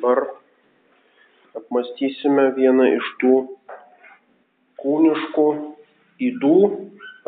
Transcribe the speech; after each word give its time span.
dabar 0.00 0.32
apmastysime 1.58 2.54
vieną 2.56 2.86
iš 2.96 3.08
tų 3.20 3.34
kūniškų 4.80 5.46
įdų 6.24 6.56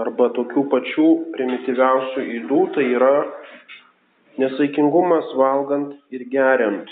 arba 0.00 0.30
tokių 0.38 0.64
pačių 0.72 1.08
primityviausių 1.34 2.24
įdų, 2.38 2.60
tai 2.72 2.86
yra 2.96 3.12
nesaikingumas 4.40 5.34
valgant 5.36 5.92
ir 6.16 6.24
geriant. 6.32 6.88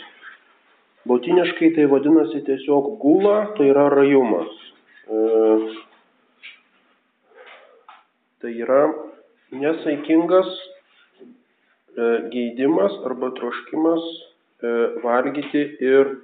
Bautiniškai 1.08 1.72
tai 1.78 1.88
vadinasi 1.88 2.42
tiesiog 2.44 2.98
gula, 3.00 3.54
tai 3.56 3.70
yra 3.72 3.88
rajumas. 3.88 4.52
E, 5.08 5.20
tai 8.44 8.52
yra 8.52 8.82
nesaikingas 9.56 10.50
e, 11.96 12.10
geidimas 12.34 13.00
arba 13.08 13.32
troškimas 13.40 14.04
valgyti 15.04 15.62
ir 15.80 16.16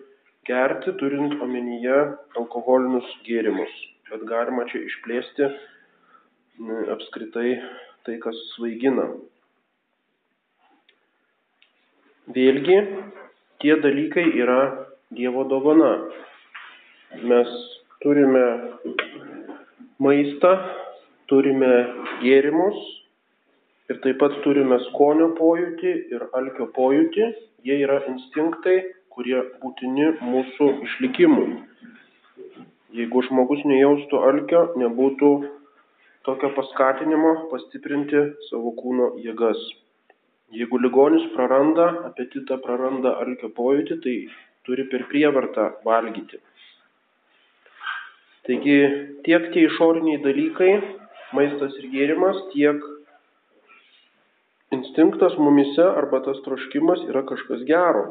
gerti, 0.46 0.92
turint 1.00 1.40
omenyje 1.42 1.96
alkoholinius 2.38 3.08
gėrimus. 3.26 3.72
Bet 4.10 4.26
galima 4.28 4.66
čia 4.70 4.82
išplėsti 4.86 5.48
apskritai 6.94 7.56
tai, 8.06 8.18
kas 8.22 8.36
svaigina. 8.54 9.08
Vėlgi, 12.36 12.78
tie 13.62 13.76
dalykai 13.82 14.26
yra 14.42 14.60
Dievo 15.14 15.44
dovana. 15.46 15.92
Mes 17.22 17.50
turime 18.02 18.44
maistą, 20.02 20.50
turime 21.30 21.70
gėrimus 22.24 22.80
ir 23.90 24.00
taip 24.04 24.18
pat 24.22 24.34
turime 24.44 24.78
skonio 24.88 25.32
pojūtį 25.38 25.92
ir 26.14 26.26
alkio 26.38 26.68
pojūtį. 26.76 27.28
Jie 27.66 27.76
yra 27.82 27.98
instinktai, 28.10 28.76
kurie 29.14 29.38
būtini 29.62 30.12
mūsų 30.22 30.68
išlikimui. 30.86 31.46
Jeigu 32.96 33.22
žmogus 33.26 33.62
nejaustų 33.68 34.20
alkio, 34.28 34.62
nebūtų 34.80 35.30
tokio 36.26 36.50
paskatinimo 36.56 37.32
pastiprinti 37.50 38.22
savo 38.48 38.72
kūno 38.78 39.12
jėgas. 39.22 39.60
Jeigu 40.54 40.78
ligonis 40.78 41.24
praranda 41.34 41.88
apetitą, 42.06 42.60
praranda 42.62 43.16
alkio 43.22 43.50
pojūtį, 43.54 43.98
tai 44.04 44.16
turi 44.66 44.86
per 44.90 45.06
prievartą 45.10 45.72
valgyti. 45.86 46.38
Taigi 48.46 48.78
tiek 49.26 49.48
tie 49.54 49.66
išoriniai 49.66 50.22
dalykai, 50.22 50.70
maistas 51.34 51.74
ir 51.80 51.90
gėrimas, 51.90 52.38
tiek 52.52 52.78
instinktas 54.74 55.36
mumise 55.38 55.84
arba 55.84 56.22
tas 56.24 56.40
troškimas 56.44 57.04
yra 57.10 57.22
kažkas 57.28 57.62
gero. 57.68 58.06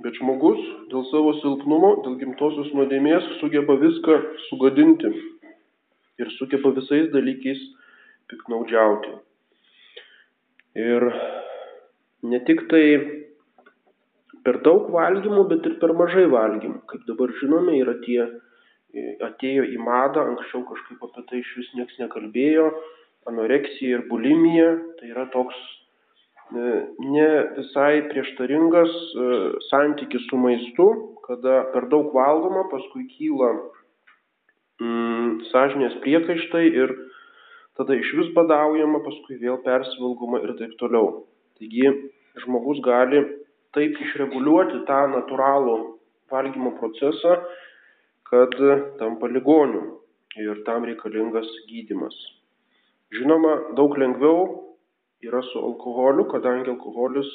Bet 0.00 0.16
žmogus 0.16 0.60
dėl 0.92 1.04
savo 1.10 1.34
silpnumo, 1.40 1.90
dėl 2.04 2.16
gimtosios 2.22 2.70
nuodėmės 2.76 3.26
sugeba 3.40 3.76
viską 3.80 4.16
sugadinti 4.48 5.10
ir 6.20 6.30
sugeba 6.38 6.72
visais 6.76 7.10
dalykais 7.12 7.60
piknaudžiauti. 8.32 9.12
Ir 10.80 11.04
ne 12.32 12.40
tik 12.46 12.64
tai 12.70 12.84
per 14.44 14.60
daug 14.64 14.88
valgymų, 14.94 15.44
bet 15.50 15.66
ir 15.68 15.76
per 15.82 15.92
mažai 15.96 16.26
valgymų. 16.32 16.80
Kaip 16.88 17.04
dabar 17.08 17.32
žinome, 17.40 17.76
yra 17.82 17.96
tie, 18.04 18.22
atėjo 19.26 19.66
į 19.74 19.78
madą, 19.84 20.24
anksčiau 20.32 20.64
kažkaip 20.68 21.04
apie 21.06 21.26
tai 21.28 21.42
iš 21.42 21.52
vis 21.58 21.70
niekas 21.76 22.00
nekalbėjo, 22.04 22.70
anoreksija 23.30 23.98
ir 23.98 24.08
bulimija, 24.10 24.74
tai 24.98 25.14
yra 25.14 25.26
toks 25.34 25.58
E, 26.50 26.62
ne 26.98 27.26
visai 27.54 28.02
prieštaringas 28.10 28.90
e, 28.90 29.26
santykis 29.68 30.24
su 30.26 30.38
maistu, 30.44 30.86
kada 31.22 31.60
per 31.70 31.86
daug 31.92 32.10
valgoma, 32.10 32.64
paskui 32.72 33.04
kyla 33.12 33.50
mm, 34.82 35.28
sąžinės 35.52 35.94
priekaištai 36.02 36.64
ir 36.72 36.96
tada 37.78 37.94
iš 37.94 38.10
vis 38.18 38.32
badaujama, 38.34 38.98
paskui 39.06 39.38
vėl 39.38 39.60
persivalgoma 39.62 40.42
ir 40.42 40.56
taip 40.58 40.74
toliau. 40.82 41.22
Taigi 41.60 41.86
žmogus 42.42 42.82
gali 42.82 43.22
taip 43.76 44.02
išreguliuoti 44.08 44.82
tą 44.90 45.04
natūralų 45.14 45.78
valgymo 46.34 46.74
procesą, 46.82 47.38
kad 48.26 48.58
tampa 48.98 49.30
ligoniu 49.30 50.00
ir 50.34 50.64
tam 50.66 50.82
reikalingas 50.90 51.46
gydimas. 51.70 52.18
Žinoma, 53.10 53.74
daug 53.74 53.96
lengviau 53.98 54.42
yra 55.26 55.42
su 55.42 55.58
alkoholiu, 55.58 56.28
kadangi 56.30 56.70
alkoholis 56.70 57.30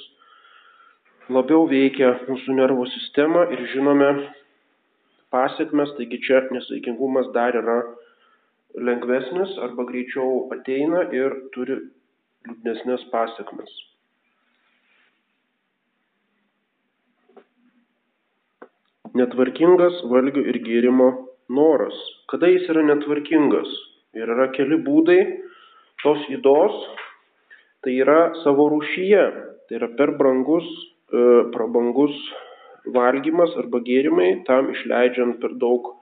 labiau 1.35 1.65
veikia 1.67 2.13
mūsų 2.29 2.55
nervų 2.59 2.85
sistemą 2.93 3.43
ir 3.51 3.63
žinome 3.73 4.07
pasiekmes, 5.35 5.91
taigi 5.97 6.21
čia 6.23 6.45
nesaikingumas 6.55 7.27
dar 7.35 7.57
yra 7.59 7.81
lengvesnis 8.87 9.57
arba 9.65 9.83
greičiau 9.89 10.45
ateina 10.55 11.03
ir 11.15 11.35
turi 11.55 11.75
liūdnesnės 12.47 13.03
pasiekmes. 13.11 13.73
Netvarkingas 19.15 19.99
valgio 20.11 20.43
ir 20.43 20.61
gėrimo 20.63 21.09
noras. 21.49 21.99
Kada 22.31 22.47
jis 22.51 22.67
yra 22.71 22.83
netvarkingas? 22.83 23.75
Ir 24.15 24.31
yra 24.31 24.49
keli 24.55 24.79
būdai 24.83 25.19
tos 26.03 26.23
įdos 26.33 26.75
tai 27.85 27.99
yra 28.01 28.33
savo 28.41 28.65
rūšyje, 28.73 29.23
tai 29.69 29.77
yra 29.77 29.91
per 29.97 30.15
brangus, 30.17 30.65
e, 31.13 31.21
prabangus 31.53 32.15
valgymas 32.95 33.53
arba 33.61 33.81
gėrimai, 33.85 34.41
tam 34.49 34.71
išleidžiant 34.73 35.37
per 35.41 35.53
daug 35.61 35.93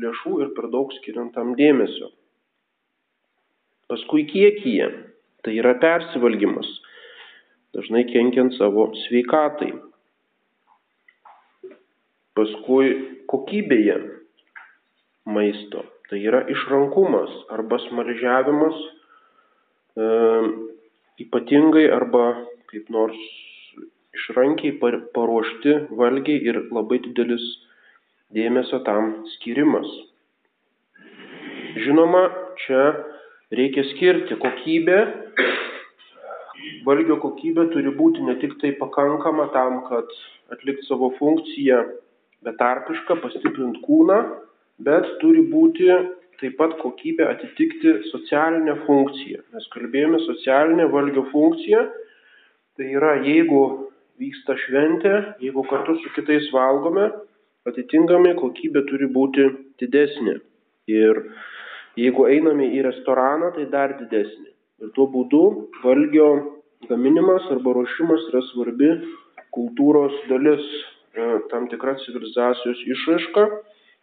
lėšų 0.00 0.34
ir 0.44 0.52
per 0.56 0.68
daug 0.72 0.92
skiriant 0.98 1.32
tam 1.36 1.54
dėmesio. 1.56 2.10
Paskui 3.88 4.26
kiekyje, 4.28 4.90
tai 5.44 5.56
yra 5.56 5.72
persivalgymas, 5.80 6.68
dažnai 7.76 8.04
kenkiant 8.12 8.52
savo 8.58 8.90
sveikatai. 9.06 9.72
Paskui 12.36 12.92
kokybėje 13.28 13.98
maisto, 15.28 15.84
tai 16.08 16.20
yra 16.24 16.44
išrankumas 16.52 17.32
arba 17.52 17.80
smalžiavimas 17.88 18.80
e, 18.80 18.91
ypatingai 19.96 21.90
arba 21.92 22.24
kaip 22.72 22.88
nors 22.90 23.18
išrankiai 24.16 24.78
paruošti 25.14 25.74
valgiai 25.98 26.40
ir 26.48 26.60
labai 26.72 26.98
didelis 27.04 27.44
dėmesio 28.32 28.80
tam 28.86 29.12
skirimas. 29.34 29.88
Žinoma, 31.84 32.22
čia 32.64 32.82
reikia 33.52 33.84
skirti 33.92 34.36
kokybę. 34.40 34.98
Valgio 36.86 37.18
kokybė 37.22 37.68
turi 37.72 37.92
būti 37.96 38.24
ne 38.26 38.36
tik 38.40 38.56
tai 38.60 38.72
pakankama 38.78 39.48
tam, 39.54 39.82
kad 39.88 40.08
atlikti 40.52 40.86
savo 40.88 41.12
funkciją 41.18 41.82
betarpišką, 42.44 43.18
pastiprint 43.22 43.80
kūną, 43.84 44.18
bet 44.82 45.08
turi 45.20 45.44
būti 45.48 45.88
taip 46.40 46.56
pat 46.58 46.76
kokybė 46.80 47.26
atitikti 47.28 47.94
socialinę 48.10 48.76
funkciją. 48.86 49.42
Mes 49.54 49.66
kalbėjome 49.74 50.20
socialinę 50.24 50.88
valgio 50.92 51.26
funkciją, 51.32 51.82
tai 52.76 52.88
yra 52.96 53.16
jeigu 53.26 53.62
vyksta 54.22 54.56
šventė, 54.66 55.14
jeigu 55.42 55.64
kartu 55.70 55.96
su 56.00 56.12
kitais 56.16 56.48
valgome, 56.54 57.10
atitinkamai 57.68 58.34
kokybė 58.38 58.84
turi 58.88 59.08
būti 59.12 59.48
didesnė. 59.82 60.38
Ir 60.90 61.22
jeigu 61.98 62.26
einame 62.30 62.70
į 62.76 62.82
restoraną, 62.88 63.52
tai 63.56 63.68
dar 63.70 63.96
didesnė. 64.00 64.50
Ir 64.82 64.90
tuo 64.96 65.06
būdu 65.10 65.42
valgio 65.84 66.28
gaminimas 66.88 67.44
arba 67.54 67.76
ruošimas 67.76 68.24
yra 68.32 68.42
svarbi 68.50 68.90
kultūros 69.54 70.14
dalis, 70.30 70.64
e, 71.14 71.26
tam 71.52 71.68
tikra 71.70 71.94
civilizacijos 72.02 72.80
išraiška. 72.96 73.44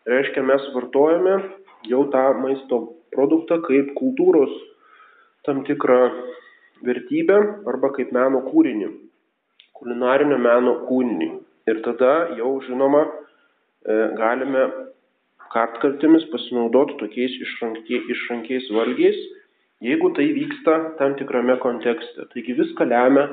Reiškia, 0.09 0.44
mes 0.48 0.63
vartojame 0.74 1.36
jau 1.88 2.04
tą 2.12 2.26
maisto 2.42 2.81
produktą 3.14 3.60
kaip 3.66 3.94
kultūros 3.98 4.52
tam 5.48 5.64
tikrą 5.68 6.00
vertybę 6.86 7.38
arba 7.70 7.92
kaip 7.96 8.12
meno 8.16 8.42
kūrinį, 8.48 8.90
kulinarinio 9.80 10.38
meno 10.42 10.76
kūrinį. 10.88 11.30
Ir 11.70 11.81
tada 11.86 12.14
jau 12.38 12.56
žinoma 12.66 13.04
e, 13.06 13.12
galime 14.18 14.64
kartkartėmis 15.54 16.28
pasinaudoti 16.34 16.98
tokiais 17.02 17.36
išrankiais 18.16 18.70
valgiais, 18.74 19.20
jeigu 19.86 20.12
tai 20.18 20.28
vyksta 20.36 20.78
tam 21.00 21.16
tikrame 21.20 21.58
kontekste. 21.64 22.28
Taigi 22.34 22.58
viską 22.58 22.88
lemia 22.90 23.28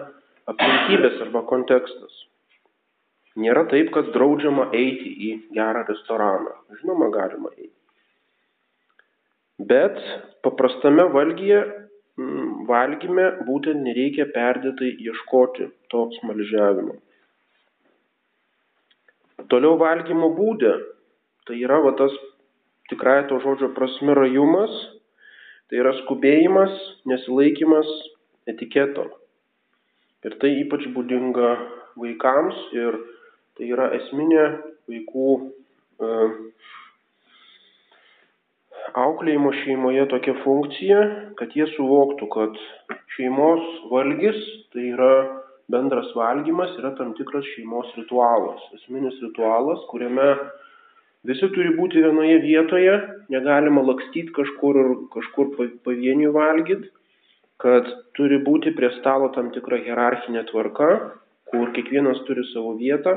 aplinkybės 0.51 1.21
arba 1.27 1.43
kontekstas. 1.51 2.23
Nėra 3.37 3.67
taip, 3.69 3.91
kad 3.93 4.15
draudžiama 4.15 4.71
eiti 4.77 5.11
į 5.29 5.33
gerą 5.57 5.83
restoraną. 5.89 6.55
Žinoma, 6.79 7.11
galima 7.13 7.51
eiti. 7.57 7.75
Bet 9.59 9.97
paprastame 10.45 11.07
valgyje, 11.13 11.63
mm, 12.21 12.67
valgyme 12.69 13.27
būtent 13.49 13.81
nereikia 13.81 14.29
perdėtai 14.35 14.93
ieškoti 15.01 15.71
to 15.89 16.09
smalžiavimo. 16.19 16.99
Toliau 19.49 19.79
valgymo 19.81 20.33
būdė. 20.37 20.75
Tai 21.47 21.57
yra 21.57 21.79
va 21.81 21.93
tas 21.97 22.13
tikrai 22.91 23.23
to 23.31 23.39
žodžio 23.41 23.71
prasme 23.75 24.15
rajumas, 24.19 24.73
tai 25.71 25.79
yra 25.79 25.93
skubėjimas, 26.03 26.75
nesilaikimas 27.07 27.87
etiketo. 28.51 29.07
Ir 30.27 30.35
tai 30.43 30.51
ypač 30.63 30.89
būdinga 30.95 31.51
vaikams 32.01 32.57
ir 32.75 32.99
tai 33.57 33.71
yra 33.71 33.93
esminė 33.95 34.47
vaikų 34.91 35.29
e, 35.39 36.09
auklėjimo 38.97 39.53
šeimoje 39.63 40.07
tokia 40.13 40.35
funkcija, 40.43 41.01
kad 41.39 41.57
jie 41.57 41.67
suvoktų, 41.75 42.29
kad 42.33 42.61
šeimos 43.17 43.65
valgys 43.93 44.39
tai 44.73 44.91
yra 44.95 45.13
bendras 45.73 46.13
valgymas, 46.17 46.73
yra 46.81 46.95
tam 46.99 47.13
tikras 47.19 47.47
šeimos 47.55 47.91
ritualas, 47.99 48.63
esminis 48.79 49.19
ritualas, 49.23 49.83
kuriame 49.91 50.29
visi 51.27 51.49
turi 51.53 51.75
būti 51.77 52.05
vienoje 52.05 52.39
vietoje, 52.45 52.95
negalima 53.35 53.83
lakstyti 53.85 54.33
kažkur, 54.37 54.83
kažkur 55.17 55.57
pavieniui 55.85 56.33
valgyti 56.33 56.93
kad 57.63 57.89
turi 58.17 58.39
būti 58.45 58.75
prie 58.77 58.91
stalo 58.99 59.31
tam 59.35 59.51
tikra 59.55 59.79
hierarchinė 59.85 60.45
tvarka, 60.51 60.89
kur 61.51 61.73
kiekvienas 61.77 62.21
turi 62.29 62.45
savo 62.53 62.75
vietą, 62.81 63.17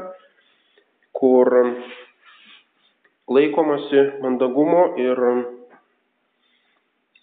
kur 1.16 1.52
laikomasi 3.30 4.06
mandagumo 4.24 4.84
ir 5.02 5.24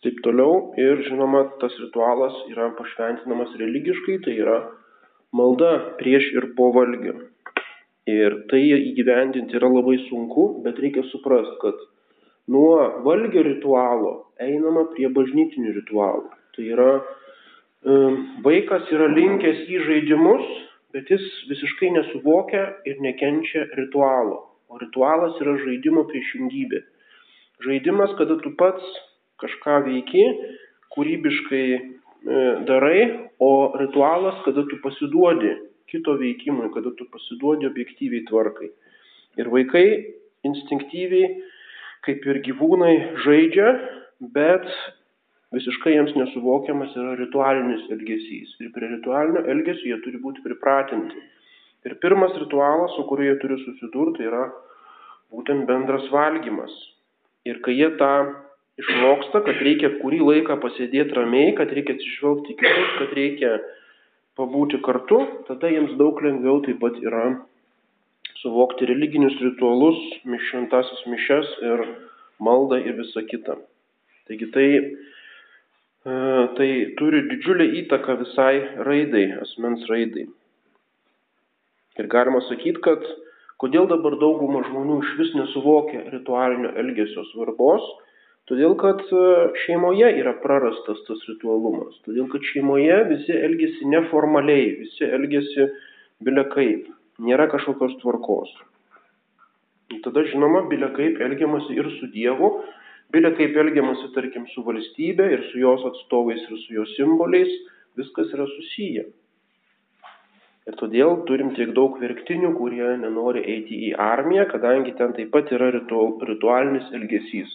taip 0.07 0.23
toliau. 0.25 0.71
Ir 0.81 1.03
žinoma, 1.09 1.45
tas 1.61 1.75
ritualas 1.83 2.37
yra 2.53 2.71
pašventinamas 2.79 3.53
religiškai, 3.59 4.21
tai 4.25 4.39
yra 4.39 4.61
malda 5.35 5.73
prieš 6.01 6.31
ir 6.39 6.53
po 6.57 6.71
valgio. 6.77 7.19
Ir 8.07 8.39
tai 8.51 8.63
įgyvendinti 8.63 9.59
yra 9.59 9.69
labai 9.73 9.99
sunku, 10.07 10.63
bet 10.63 10.79
reikia 10.79 11.03
suprasti, 11.11 11.59
kad 11.65 11.81
nuo 12.55 13.03
valgio 13.03 13.43
ritualo 13.43 14.13
einama 14.39 14.87
prie 14.95 15.11
bažnytinių 15.11 15.75
ritualų. 15.81 16.31
Tai 16.55 16.67
yra 16.77 16.91
vaikas 18.47 18.89
yra 18.95 19.11
linkęs 19.11 19.67
į 19.71 19.83
žaidimus, 19.87 20.47
bet 20.95 21.11
jis 21.11 21.25
visiškai 21.51 21.91
nesuvokia 21.99 22.63
ir 22.89 23.03
nekenčia 23.03 23.67
ritualo. 23.79 24.45
O 24.71 24.79
ritualas 24.83 25.37
yra 25.43 25.55
žaidimo 25.63 26.07
priešingybė. 26.11 26.81
Žaidimas, 27.67 28.15
kada 28.19 28.39
tu 28.43 28.53
pats 28.59 28.85
kažką 29.43 29.81
veiki, 29.87 30.25
kūrybiškai 30.95 31.65
e, 31.77 31.81
darai, 32.69 33.01
o 33.43 33.77
ritualas, 33.81 34.39
kada 34.47 34.65
tu 34.71 34.79
pasiduodi 34.85 35.53
kito 35.91 36.17
veikimui, 36.19 36.71
kada 36.75 36.93
tu 36.99 37.07
pasiduodi 37.13 37.69
objektyviai 37.69 38.25
tvarkai. 38.29 38.71
Ir 39.37 39.51
vaikai 39.53 39.87
instinktyviai, 40.47 41.35
kaip 42.07 42.25
ir 42.27 42.41
gyvūnai, 42.47 42.95
žaidžia, 43.25 43.73
bet 44.35 44.67
visiškai 45.55 45.95
jiems 45.95 46.15
nesuvokiamas 46.17 46.95
yra 46.99 47.15
ritualinis 47.21 47.87
elgesys. 47.93 48.57
Ir 48.63 48.73
prie 48.75 48.91
ritualinio 48.91 49.45
elgesio 49.53 49.93
jie 49.93 49.99
turi 50.05 50.21
būti 50.23 50.45
pripratinti. 50.45 51.21
Ir 51.87 51.95
pirmas 52.03 52.35
ritualas, 52.41 52.97
su 52.97 53.05
kuriuo 53.07 53.31
jie 53.31 53.39
turi 53.43 53.61
susidurti, 53.63 54.27
yra 54.27 54.49
būtent 55.31 55.67
bendras 55.69 56.07
valgymas. 56.11 56.73
Ir 57.47 57.61
kai 57.63 57.77
jie 57.79 57.93
tą 58.01 58.13
išmoksta, 58.83 59.43
kad 59.47 59.63
reikia 59.67 59.93
kurį 60.01 60.21
laiką 60.23 60.59
pasėdėti 60.63 61.17
ramiai, 61.17 61.55
kad 61.59 61.73
reikia 61.73 61.97
atsižvelgti 61.97 62.57
kitus, 62.61 62.95
kad 63.01 63.15
reikia 63.19 63.53
pabūti 64.37 64.83
kartu, 64.85 65.23
tada 65.49 65.71
jiems 65.73 65.97
daug 66.01 66.21
lengviau 66.25 66.61
taip 66.67 66.81
pat 66.83 66.99
yra 67.01 67.27
suvokti 68.43 68.89
religinius 68.89 69.37
ritualus, 69.41 69.99
šventasis 70.51 71.07
mišes 71.09 71.53
ir 71.65 71.87
maldą 72.43 72.83
ir 72.85 72.99
visa 73.01 73.25
kita. 73.25 73.57
Taigi 74.29 74.51
tai 74.53 74.69
E, 76.07 76.15
tai 76.55 76.71
turi 76.99 77.25
didžiulę 77.27 77.65
įtaką 77.81 78.15
visai 78.21 78.61
raidai, 78.87 79.25
asmens 79.43 79.83
raidai. 79.91 80.29
Ir 81.99 82.07
galima 82.13 82.39
sakyti, 82.47 82.79
kad 82.85 83.03
kodėl 83.59 83.89
dabar 83.91 84.15
dauguma 84.21 84.61
žmonių 84.69 85.01
iš 85.03 85.15
vis 85.19 85.33
nesuvokia 85.35 86.05
ritualinio 86.13 86.71
elgesio 86.79 87.25
svarbos, 87.33 87.89
todėl 88.51 88.77
kad 88.81 89.03
e, 89.11 89.25
šeimoje 89.65 90.13
yra 90.21 90.37
prarastas 90.43 91.03
tas 91.09 91.27
ritualumas, 91.31 91.99
todėl 92.07 92.31
kad 92.33 92.47
šeimoje 92.53 93.03
visi 93.11 93.35
elgesi 93.35 93.91
neformaliai, 93.93 94.73
visi 94.85 95.11
elgesi 95.19 95.69
bilia 96.25 96.47
kaip, 96.55 96.89
nėra 97.23 97.51
kažkokios 97.53 97.99
tvarkos. 98.03 98.55
Ir 99.95 100.03
tada 100.03 100.25
žinoma, 100.27 100.65
bilia 100.71 100.91
kaip 100.97 101.21
elgiamasi 101.23 101.79
ir 101.79 101.93
su 102.01 102.11
Dievu, 102.11 102.57
Bilia 103.15 103.31
kaip 103.39 103.55
elgiamasi, 103.55 104.09
tarkim, 104.17 104.49
su 104.51 104.65
valstybė 104.67 105.29
ir 105.31 105.45
su 105.53 105.61
jos 105.61 105.85
atstovais 105.87 106.43
ir 106.43 106.59
su 106.65 106.75
jos 106.75 106.95
simboliais, 106.99 107.53
viskas 107.99 108.33
yra 108.35 108.47
susiję. 108.51 109.05
Ir 110.67 110.79
todėl 110.81 111.21
turim 111.29 111.53
tiek 111.55 111.71
daug 111.77 112.01
verktinių, 112.03 112.51
kurie 112.59 112.89
nenori 112.99 113.45
eiti 113.53 113.79
į 113.87 113.93
armiją, 114.03 114.49
kadangi 114.51 114.97
ten 114.99 115.15
taip 115.15 115.31
pat 115.37 115.53
yra 115.55 115.71
ritualinis 115.71 116.91
elgesys, 116.99 117.53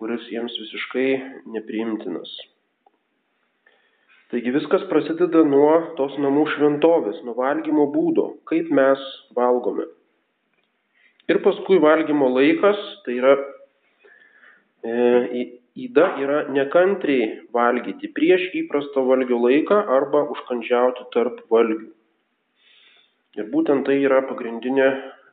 kuris 0.00 0.24
jiems 0.32 0.56
visiškai 0.56 1.08
nepriimtinas. 1.54 2.32
Taigi 4.30 4.52
viskas 4.54 4.84
prasideda 4.88 5.42
nuo 5.44 5.72
tos 5.98 6.14
namų 6.22 6.46
šventovės, 6.54 7.20
nuo 7.26 7.34
valgymo 7.36 7.88
būdo, 7.92 8.26
kaip 8.48 8.70
mes 8.72 9.00
valgome. 9.36 9.88
Ir 11.30 11.42
paskui 11.44 11.78
valgymo 11.82 12.30
laikas, 12.32 12.78
tai 13.04 13.18
yra 13.20 13.34
Įda 14.80 16.04
e, 16.16 16.22
yra 16.24 16.38
nekantriai 16.48 17.26
valgyti 17.52 18.08
prieš 18.16 18.46
įprasto 18.62 19.02
valgio 19.04 19.36
laiką 19.42 19.76
arba 19.96 20.22
užkandžiauti 20.32 21.04
tarp 21.12 21.42
valgių. 21.52 21.90
Ir 23.36 23.50
būtent 23.52 23.84
tai 23.86 23.98
yra 24.00 24.22
pagrindinė 24.30 24.88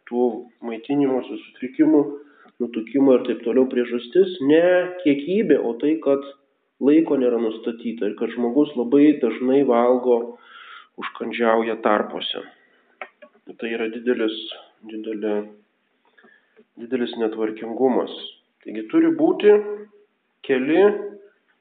tų 0.10 0.26
maitinimosi 0.68 1.40
sutrikimų, 1.46 2.02
nutukimo 2.64 3.16
ir 3.18 3.26
taip 3.28 3.44
toliau 3.46 3.68
priežastis. 3.72 4.38
Ne 4.50 4.64
kiekybė, 5.04 5.60
o 5.62 5.74
tai, 5.82 5.98
kad 6.04 6.24
laiko 6.84 7.18
nėra 7.20 7.40
nustatyta 7.42 8.10
ir 8.10 8.16
kad 8.20 8.34
žmogus 8.36 8.74
labai 8.78 9.18
dažnai 9.22 9.64
valgo 9.68 10.38
užkandžiauja 11.02 11.78
tarpuose. 11.86 12.44
Tai 13.48 13.70
yra 13.72 13.88
didelis, 13.94 14.36
didelė, 14.90 15.36
didelis 16.82 17.14
netvarkingumas. 17.22 18.14
Taigi 18.66 18.84
turi 18.92 19.14
būti 19.16 19.54
keli 20.48 20.82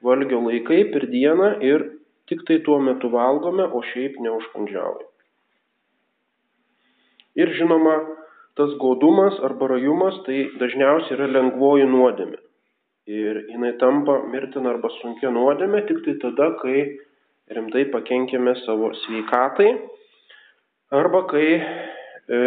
valgio 0.03 0.41
laikai 0.43 0.81
per 0.91 1.07
dieną 1.11 1.53
ir 1.63 1.85
tik 2.27 2.43
tai 2.47 2.59
tuo 2.65 2.79
metu 2.83 3.09
valgome, 3.13 3.63
o 3.63 3.79
šiaip 3.93 4.17
neužkandžiaujame. 4.19 5.07
Ir 7.37 7.53
žinoma, 7.53 7.95
tas 8.57 8.73
godumas 8.81 9.37
arba 9.45 9.71
rajumas 9.73 10.17
tai 10.25 10.47
dažniausiai 10.61 11.17
yra 11.17 11.29
lengvoji 11.37 11.87
nuodėmė. 11.89 12.39
Ir 13.07 13.43
jinai 13.53 13.73
tampa 13.79 14.17
mirtina 14.27 14.73
arba 14.73 14.91
sunkia 14.97 15.31
nuodėmė 15.31 15.85
tik 15.87 16.03
tai 16.05 16.17
tada, 16.23 16.49
kai 16.61 16.81
rimtai 17.55 17.85
pakenkėme 17.93 18.57
savo 18.65 18.91
sveikatai 19.05 19.69
arba 20.91 21.23
kai 21.31 21.47
e, 21.55 22.41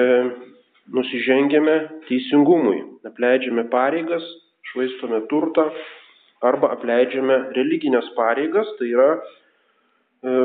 nusižengėme 0.93 1.77
teisingumui, 2.09 2.83
apleidžiame 3.09 3.65
pareigas 3.73 4.27
švaistome 4.71 5.23
turtą 5.31 5.67
arba 6.47 6.73
apleidžiame 6.77 7.37
religinės 7.57 8.09
pareigas, 8.17 8.69
tai 8.79 8.89
yra 8.95 9.11
e, 9.17 9.21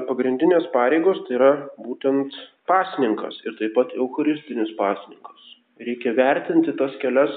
pagrindinės 0.10 0.68
pareigos, 0.74 1.22
tai 1.28 1.38
yra 1.40 1.52
būtent 1.80 2.36
pasninkas 2.70 3.38
ir 3.46 3.56
taip 3.60 3.76
pat 3.78 3.94
eucharistinis 3.96 4.74
pasninkas. 4.80 5.35
Reikia 5.82 6.14
vertinti 6.16 6.72
tas 6.80 6.94
kelias 7.02 7.34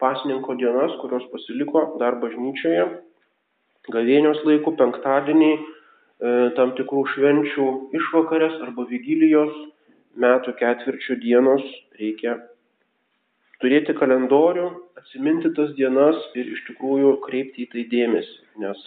pasninko 0.00 0.54
dienas, 0.60 0.94
kurios 1.02 1.24
pasiliko 1.32 1.82
dar 2.00 2.20
bažnyčioje, 2.22 2.86
gavėnios 3.90 4.40
laikų, 4.46 4.76
penktadienį, 4.78 5.50
e, 5.56 6.32
tam 6.56 6.72
tikrų 6.78 7.02
švenčių 7.14 7.66
išvakarės 7.98 8.60
arba 8.66 8.86
vigilijos, 8.90 9.52
metų 10.20 10.54
ketvirčių 10.58 11.18
dienos 11.22 11.66
reikia 11.98 12.38
turėti 13.60 13.94
kalendorių, 13.98 14.68
atsiminti 15.00 15.52
tas 15.56 15.74
dienas 15.76 16.16
ir 16.38 16.48
iš 16.54 16.64
tikrųjų 16.70 17.16
kreipti 17.26 17.66
į 17.66 17.70
tai 17.74 17.84
dėmesį, 17.92 18.36
nes 18.64 18.84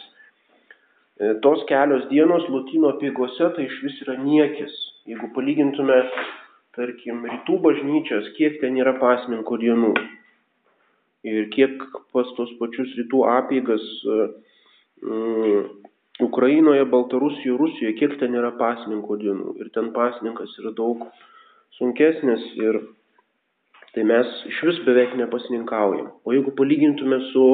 e, 1.20 1.34
tos 1.46 1.64
kelios 1.70 2.08
dienos 2.10 2.48
Lutino 2.50 2.96
apieigose 2.96 3.52
tai 3.56 3.68
iš 3.68 3.82
vis 3.86 4.00
yra 4.06 4.18
niekis. 4.22 4.74
Jeigu 5.10 5.30
palygintume, 5.36 6.00
tarkim, 6.78 7.24
rytų 7.30 7.60
bažnyčias, 7.64 8.34
kiek 8.38 8.60
ten 8.62 8.78
yra 8.82 8.96
pasninko 9.02 9.60
dienų 9.62 9.94
ir 11.24 11.48
kiek 11.54 11.84
pas 12.12 12.28
tos 12.38 12.52
pačius 12.60 12.92
rytų 13.00 13.24
apeigas 13.32 13.84
um, 15.04 15.70
Ukrainoje, 16.22 16.86
Baltarusijoje, 16.86 17.58
Rusijoje, 17.58 17.94
kiek 17.98 18.18
ten 18.20 18.36
yra 18.38 18.52
pasninko 18.60 19.18
dienų. 19.18 19.56
Ir 19.64 19.72
ten 19.74 19.90
pasninkas 19.96 20.52
yra 20.62 20.74
daug 20.78 21.08
sunkesnis 21.80 22.44
ir 22.60 22.84
tai 23.96 24.06
mes 24.10 24.30
iš 24.50 24.60
vis 24.68 24.82
beveik 24.86 25.16
nepasninkaujam. 25.18 26.12
O 26.26 26.36
jeigu 26.36 26.54
palygintume 26.58 27.20
su 27.32 27.48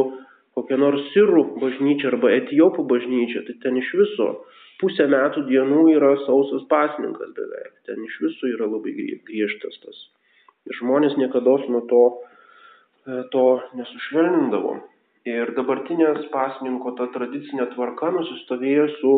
kokia 0.57 0.79
nors 0.81 1.05
sirų 1.13 1.45
bažnyčia 1.61 2.09
arba 2.11 2.33
etijopų 2.35 2.83
bažnyčia, 2.89 3.45
tai 3.47 3.55
ten 3.63 3.79
iš 3.79 3.93
viso 4.01 4.29
pusę 4.79 5.07
metų 5.11 5.43
dienų 5.49 5.83
yra 5.95 6.13
sausas 6.25 6.63
pasninkas 6.71 7.33
beveik. 7.37 7.73
Ten 7.87 8.03
iš 8.05 8.15
viso 8.23 8.49
yra 8.51 8.69
labai 8.69 8.93
griežtas 9.27 9.75
tas. 9.83 9.99
Ir 10.67 10.77
žmonės 10.79 11.17
niekada 11.19 11.57
nuo 11.71 11.83
to, 11.91 12.03
e, 13.07 13.23
to 13.33 13.45
nesušvelnindavo. 13.79 14.79
Ir 15.27 15.51
dabartinės 15.57 16.29
pasninko 16.31 16.95
ta 16.97 17.09
tradicinė 17.13 17.69
tvarka 17.75 18.11
nusistovėjo 18.15 18.87
su 19.01 19.13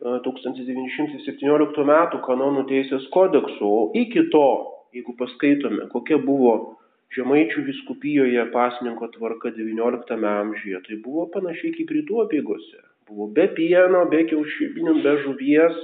1917 0.00 1.82
m. 1.82 1.94
kanonų 2.22 2.66
teisės 2.70 3.08
kodeksu, 3.10 3.66
o 3.66 3.80
iki 3.98 4.28
to, 4.30 4.48
jeigu 4.94 5.16
paskaitome, 5.18 5.88
kokia 5.94 6.20
buvo 6.22 6.78
Žemaičių 7.16 7.62
viskupijoje 7.64 8.42
pasninko 8.52 9.06
tvarka 9.14 9.48
XIX 9.56 10.26
amžiuje, 10.28 10.80
tai 10.84 10.98
buvo 11.00 11.24
panašiai 11.32 11.72
kaip 11.78 11.92
rytų 11.96 12.18
apygose. 12.26 12.82
Buvo 13.08 13.28
be 13.32 13.46
pieno, 13.56 14.04
be 14.12 14.24
kiaušinių, 14.28 14.98
be 15.04 15.14
žuvies, 15.24 15.76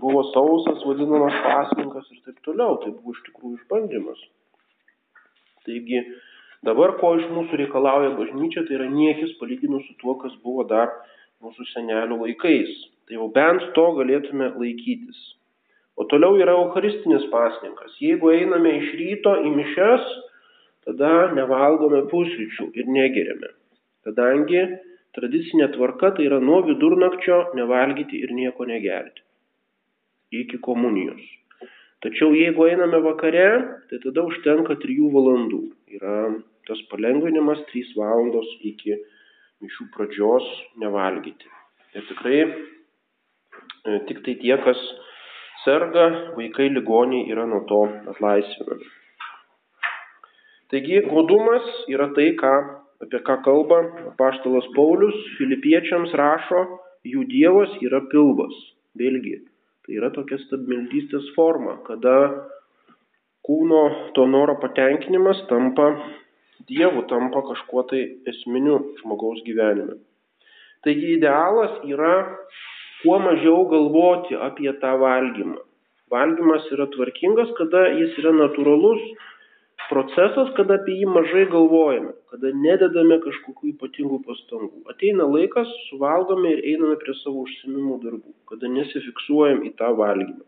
buvo 0.00 0.22
sausas 0.34 0.82
vadinamas 0.84 1.36
pasninkas 1.44 2.08
ir 2.12 2.20
taip 2.26 2.40
toliau. 2.44 2.76
Tai 2.82 2.92
buvo 2.98 3.14
iš 3.16 3.22
tikrųjų 3.30 3.60
išbandymas. 3.60 4.20
Taigi 5.66 6.02
dabar 6.66 6.96
ko 7.00 7.14
iš 7.20 7.26
mūsų 7.32 7.62
reikalauja 7.62 8.12
bažnyčia, 8.18 8.66
tai 8.68 8.76
yra 8.78 8.90
niekis 8.92 9.32
palyginus 9.40 9.86
su 9.88 9.96
tuo, 10.02 10.18
kas 10.20 10.36
buvo 10.44 10.66
dar 10.68 10.92
mūsų 11.44 11.66
senelių 11.72 12.20
laikais. 12.26 12.76
Tai 13.06 13.18
jau 13.18 13.30
bent 13.32 13.64
to 13.76 13.86
galėtume 13.96 14.52
laikytis. 14.58 15.18
O 15.96 16.04
toliau 16.04 16.36
yra 16.36 16.52
Eucharistinis 16.60 17.24
pasninkas. 17.32 17.94
Jeigu 18.02 18.34
einame 18.34 18.74
iš 18.82 18.90
ryto 18.98 19.32
į 19.40 19.52
mišes, 19.54 20.10
tada 20.84 21.30
nevalgome 21.32 22.02
pusryčių 22.10 22.68
ir 22.76 22.90
negeriame. 22.92 23.54
Kadangi 24.04 24.66
tradicinė 25.16 25.70
tvarka 25.74 26.12
tai 26.16 26.28
yra 26.28 26.40
nuo 26.42 26.60
vidurnakčio 26.66 27.40
nevalgyti 27.58 28.20
ir 28.22 28.34
nieko 28.36 28.68
negerti. 28.68 29.24
Iki 30.36 30.60
komunijos. 30.62 31.22
Tačiau 32.04 32.34
jeigu 32.36 32.66
einame 32.68 33.00
vakare, 33.02 33.48
tai 33.90 33.98
tada 34.04 34.26
užtenka 34.28 34.76
3 34.82 35.10
valandų. 35.14 35.62
Yra 35.96 36.16
tas 36.68 36.80
palengvinimas 36.92 37.62
3 37.72 37.96
valandos 37.98 38.48
iki 38.60 38.98
mišių 39.64 39.90
pradžios 39.94 40.48
nevalgyti. 40.82 41.48
Ir 41.96 42.04
tikrai 42.10 42.40
E, 43.86 44.00
tik 44.08 44.24
tai 44.26 44.34
tie, 44.42 44.54
kas 44.64 44.80
serga, 45.62 46.06
vaikai 46.38 46.66
ligoniai 46.74 47.30
yra 47.30 47.44
nuo 47.46 47.60
to 47.70 47.84
atlaisvinami. 48.12 48.88
Taigi, 50.72 50.96
godumas 51.06 51.68
yra 51.94 52.08
tai, 52.16 52.32
ką, 52.40 52.54
apie 53.04 53.20
ką 53.26 53.40
kalba 53.44 53.82
paštalas 54.18 54.66
Paulius, 54.76 55.16
filipiečiams 55.38 56.14
rašo, 56.16 56.62
jų 57.06 57.26
dievas 57.30 57.72
yra 57.84 58.02
pilvas. 58.12 58.54
Vėlgi, 58.96 59.40
tai 59.84 59.98
yra 59.98 60.10
tokia 60.14 60.38
stabmeldystės 60.46 61.28
forma, 61.36 61.76
kada 61.88 62.16
kūno 63.46 63.82
to 64.16 64.24
noro 64.30 64.56
patenkinimas 64.62 65.44
tampa 65.50 65.92
Dievu, 66.66 67.04
tampa 67.06 67.42
kažkuo 67.46 67.82
tai 67.90 68.00
esminiu 68.26 68.78
žmogaus 69.02 69.42
gyvenime. 69.46 69.98
Taigi 70.82 71.12
idealas 71.18 71.76
yra 71.86 72.14
kuo 73.02 73.18
mažiau 73.22 73.66
galvoti 73.70 74.38
apie 74.48 74.72
tą 74.82 74.96
valgymą. 75.02 75.60
Valgymas 76.10 76.66
yra 76.74 76.88
tvarkingas, 76.94 77.52
kada 77.58 77.84
jis 77.98 78.16
yra 78.22 78.32
natūralus 78.34 79.04
procesas, 79.90 80.50
kada 80.56 80.78
apie 80.80 80.96
jį 81.00 81.06
mažai 81.12 81.44
galvojame, 81.52 82.12
kada 82.32 82.50
nededame 82.56 83.18
kažkokių 83.22 83.72
ypatingų 83.74 84.18
pastangų. 84.26 84.82
Ateina 84.92 85.28
laikas, 85.30 85.70
suvalgome 85.90 86.52
ir 86.56 86.64
einame 86.74 86.98
prie 87.02 87.14
savo 87.22 87.44
užsimimų 87.46 87.98
darbų, 88.04 88.34
kada 88.50 88.70
nesifiksuojam 88.72 89.62
į 89.68 89.72
tą 89.78 89.92
valgymą. 90.00 90.44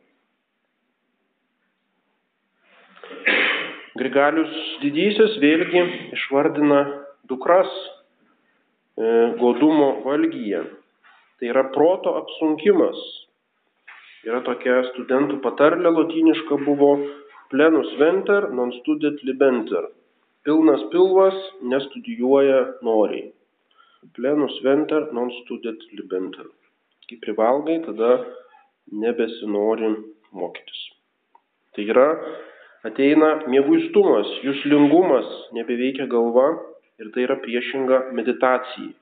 Grigalius 3.99 4.59
didysis 4.83 5.39
vėlgi 5.43 5.81
išvardina 6.15 6.83
dukras 7.31 7.71
e, 7.79 9.07
godumo 9.41 9.89
valgyje. 10.05 10.61
Tai 11.39 11.49
yra 11.51 11.65
proto 11.75 12.15
apsunkimas. 12.19 12.99
Yra 14.27 14.43
tokia 14.47 14.81
studentų 14.93 15.39
patarlė 15.43 15.91
lotyniška 15.95 16.61
buvo 16.67 16.93
plenus 17.51 17.91
venter, 17.99 18.51
non 18.53 18.73
studet 18.81 19.23
libenter. 19.25 19.89
Pilnas 20.45 20.83
pilvas 20.93 21.37
nestudijuoja 21.63 22.61
noriai. 22.83 23.33
Plenus 24.17 24.61
venter, 24.65 25.09
non 25.13 25.31
studet 25.43 25.81
libenter. 25.93 26.47
Kai 27.09 27.19
privalgai, 27.25 27.81
tada 27.87 28.13
nebesinori 28.93 29.91
mokytis. 30.33 30.81
Tai 31.75 31.85
yra, 31.89 32.07
ateina 32.89 33.35
mėguistumas, 33.51 34.29
jūslingumas, 34.45 35.29
nebeveikia 35.57 36.09
galva 36.11 36.51
ir 37.01 37.13
tai 37.15 37.27
yra 37.27 37.39
priešinga 37.43 38.09
meditacijai. 38.17 38.93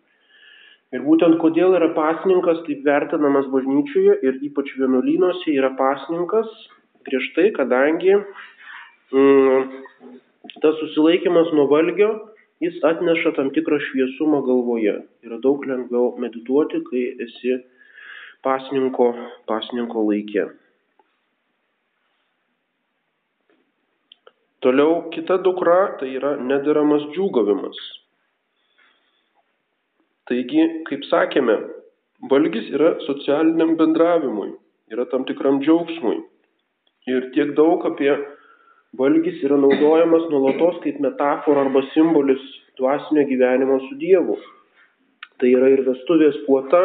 Ir 0.94 1.02
būtent 1.02 1.40
kodėl 1.42 1.74
yra 1.74 1.90
pasninkas 1.96 2.60
taip 2.66 2.84
vertinamas 2.86 3.48
bažnyčioje 3.50 4.20
ir 4.22 4.36
ypač 4.46 4.70
vienuolynuose 4.78 5.54
yra 5.58 5.72
pasninkas 5.78 6.46
prieš 7.06 7.30
tai, 7.36 7.50
kadangi 7.56 8.14
mm, 9.14 9.62
tas 10.62 10.76
susilaikimas 10.82 11.52
nuo 11.56 11.66
valgio, 11.70 12.10
jis 12.60 12.76
atneša 12.90 13.34
tam 13.38 13.50
tikrą 13.54 13.78
šviesumą 13.88 14.42
galvoje. 14.46 14.98
Yra 15.26 15.40
daug 15.42 15.64
lengviau 15.68 16.14
medituoti, 16.22 16.82
kai 16.90 17.02
esi 17.26 17.58
pasninko, 18.46 19.10
pasninko 19.48 20.06
laikė. 20.10 20.48
Toliau 24.64 25.10
kita 25.12 25.38
dukra 25.44 25.98
tai 26.00 26.08
yra 26.16 26.34
nederamas 26.42 27.04
džiūgavimas. 27.12 27.76
Taigi, 30.26 30.62
kaip 30.88 31.04
sakėme, 31.06 31.54
valgys 32.32 32.72
yra 32.74 32.96
socialiniam 33.04 33.76
bendravimui, 33.78 34.56
yra 34.90 35.04
tam 35.12 35.26
tikram 35.28 35.60
džiaugsmui. 35.62 36.16
Ir 37.06 37.28
tiek 37.34 37.52
daug 37.54 37.84
apie 37.86 38.10
valgys 38.98 39.38
yra 39.46 39.58
naudojamas 39.62 40.24
nuolatos 40.32 40.80
kaip 40.82 40.98
metafora 41.04 41.62
arba 41.62 41.84
simbolis 41.92 42.42
dvasinio 42.80 43.22
gyvenimo 43.28 43.78
su 43.84 43.94
Dievu. 44.00 44.34
Tai 45.38 45.52
yra 45.52 45.68
ir 45.70 45.84
vestuvės 45.86 46.40
puota, 46.48 46.82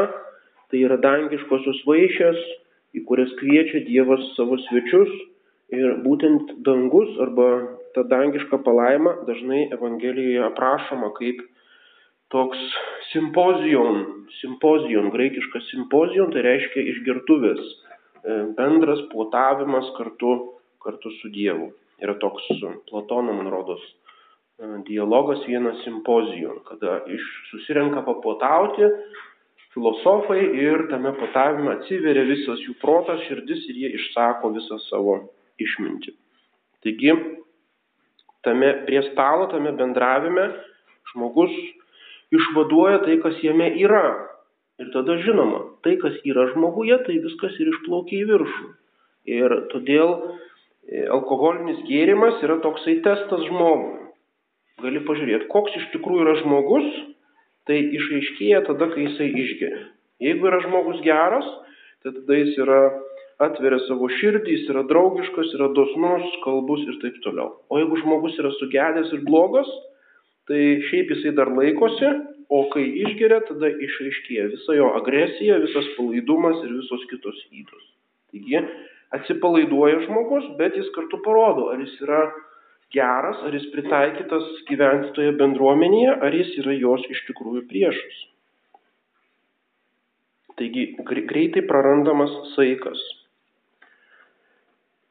tai 0.69 0.83
yra 0.85 0.99
dangiškosios 1.01 1.81
vaišės, 1.87 2.39
į 2.97 3.05
kurias 3.07 3.33
kviečia 3.39 3.81
Dievas 3.87 4.23
savo 4.35 4.59
svečius. 4.67 5.11
Ir 5.71 6.01
būtent 6.05 6.57
dangus 6.67 7.17
arba 7.23 7.47
ta 7.95 8.03
dangiška 8.03 8.59
palaima 8.65 9.15
dažnai 9.27 9.69
Evangelijoje 9.71 10.43
aprašoma 10.51 11.13
kaip 11.17 11.39
toks 12.31 12.59
simpozijon, 13.11 14.03
simpozijon, 14.39 15.09
graikiškas 15.15 15.65
simpozijon, 15.71 16.29
tai 16.35 16.43
reiškia 16.45 16.85
išgertuvės, 16.93 17.71
bendras 18.57 19.01
puotavimas 19.11 19.89
kartu, 19.97 20.33
kartu 20.83 21.11
su 21.21 21.29
Dievu. 21.33 21.71
Yra 22.01 22.17
toks 22.17 22.47
Platono, 22.89 23.33
man 23.33 23.49
rodos, 23.53 23.81
e, 24.57 24.65
dialogas 24.87 25.43
vienas 25.45 25.83
simpozijon, 25.83 26.63
kada 26.65 27.01
iš 27.05 27.25
susirenka 27.51 28.01
papuotauti 28.05 28.89
filosofai 29.73 30.41
ir 30.63 30.87
tame 30.89 31.13
puotavime 31.15 31.75
atsiveria 31.77 32.25
visas 32.27 32.59
jų 32.65 32.75
protas, 32.81 33.21
širdis 33.27 33.67
ir 33.71 33.83
jie 33.83 33.91
išsako 33.99 34.51
visą 34.57 34.79
savo 34.89 35.19
išmintį. 35.61 36.15
Taigi, 36.83 37.13
tame 38.43 38.73
prie 38.87 39.03
stalo, 39.11 39.47
tame 39.53 39.71
bendravime 39.77 40.49
žmogus 41.13 41.53
išvaduoja 42.33 43.03
tai, 43.05 43.19
kas 43.23 43.39
jame 43.43 43.69
yra. 43.79 44.30
Ir 44.81 44.89
tada 44.95 45.17
žinoma, 45.21 45.61
tai, 45.85 45.93
kas 46.01 46.15
yra 46.25 46.47
žmoguje, 46.55 46.95
tai 47.05 47.19
viskas 47.21 47.57
ir 47.61 47.69
išplaukia 47.69 48.23
į 48.23 48.27
viršų. 48.31 48.69
Ir 49.29 49.53
todėl 49.69 50.13
e, 50.17 51.03
alkoholinis 51.13 51.83
gėrimas 51.85 52.41
yra 52.41 52.57
toksai 52.63 52.97
testas 53.05 53.43
žmogui. 53.45 53.99
Gali 54.81 55.03
pažiūrėti, 55.05 55.49
koks 55.53 55.77
iš 55.77 55.85
tikrųjų 55.93 56.25
yra 56.25 56.33
žmogus, 56.39 56.87
tai 57.69 57.77
išaiškėja 57.93 58.63
tada, 58.71 58.89
kai 58.89 59.05
jisai 59.05 59.29
išgeria. 59.43 59.83
Jeigu 60.21 60.49
yra 60.49 60.63
žmogus 60.65 61.03
geras, 61.05 61.45
tai 62.01 62.15
tada 62.17 62.39
jis 62.39 62.57
yra 62.65 62.81
atveria 63.41 63.79
savo 63.85 64.09
širdį, 64.17 64.55
jis 64.55 64.67
yra 64.73 64.83
draugiškas, 64.89 65.53
yra 65.57 65.69
dosnus, 65.77 66.25
kalbus 66.45 66.81
ir 66.89 66.97
taip 67.05 67.21
toliau. 67.25 67.53
O 67.69 67.77
jeigu 67.77 68.01
žmogus 68.01 68.37
yra 68.41 68.49
sugedęs 68.57 69.13
ir 69.13 69.21
blogas, 69.29 69.69
tai 70.49 70.81
šiaip 70.89 71.13
jisai 71.13 71.37
dar 71.37 71.53
laikosi, 71.53 72.11
o 72.51 72.65
kai 72.73 72.83
išgeria, 73.05 73.39
tada 73.47 73.69
išaiškėja 73.71 74.49
visa 74.51 74.75
jo 74.75 74.89
agresija, 74.99 75.59
visas 75.63 75.87
palaidumas 75.95 76.59
ir 76.65 76.73
visos 76.81 77.05
kitos 77.11 77.37
įdos. 77.47 77.85
Taigi 78.31 78.59
atsipalaiduoja 79.15 80.01
žmogus, 80.05 80.49
bet 80.59 80.75
jis 80.79 80.89
kartu 80.95 81.21
parodo, 81.23 81.69
ar 81.71 81.79
jis 81.83 81.93
yra 82.03 82.25
geras, 82.91 83.39
ar 83.47 83.55
jis 83.55 83.69
pritaikytas 83.71 84.49
gyventi 84.67 85.13
toje 85.15 85.31
bendruomenėje, 85.39 86.17
ar 86.27 86.35
jis 86.35 86.51
yra 86.63 86.75
jos 86.75 87.07
iš 87.15 87.23
tikrųjų 87.29 87.63
priešas. 87.71 88.19
Taigi 90.59 90.91
greitai 91.07 91.63
prarandamas 91.71 92.33
saikas. 92.53 92.99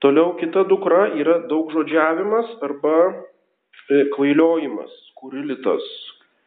Toliau 0.00 0.36
kita 0.40 0.64
dukra 0.68 1.10
yra 1.20 1.40
daug 1.48 1.72
žodžiavimas 1.72 2.52
arba 2.64 2.96
e, 3.08 4.06
kvailiojimas, 4.14 4.92
kurilitas, 5.20 5.88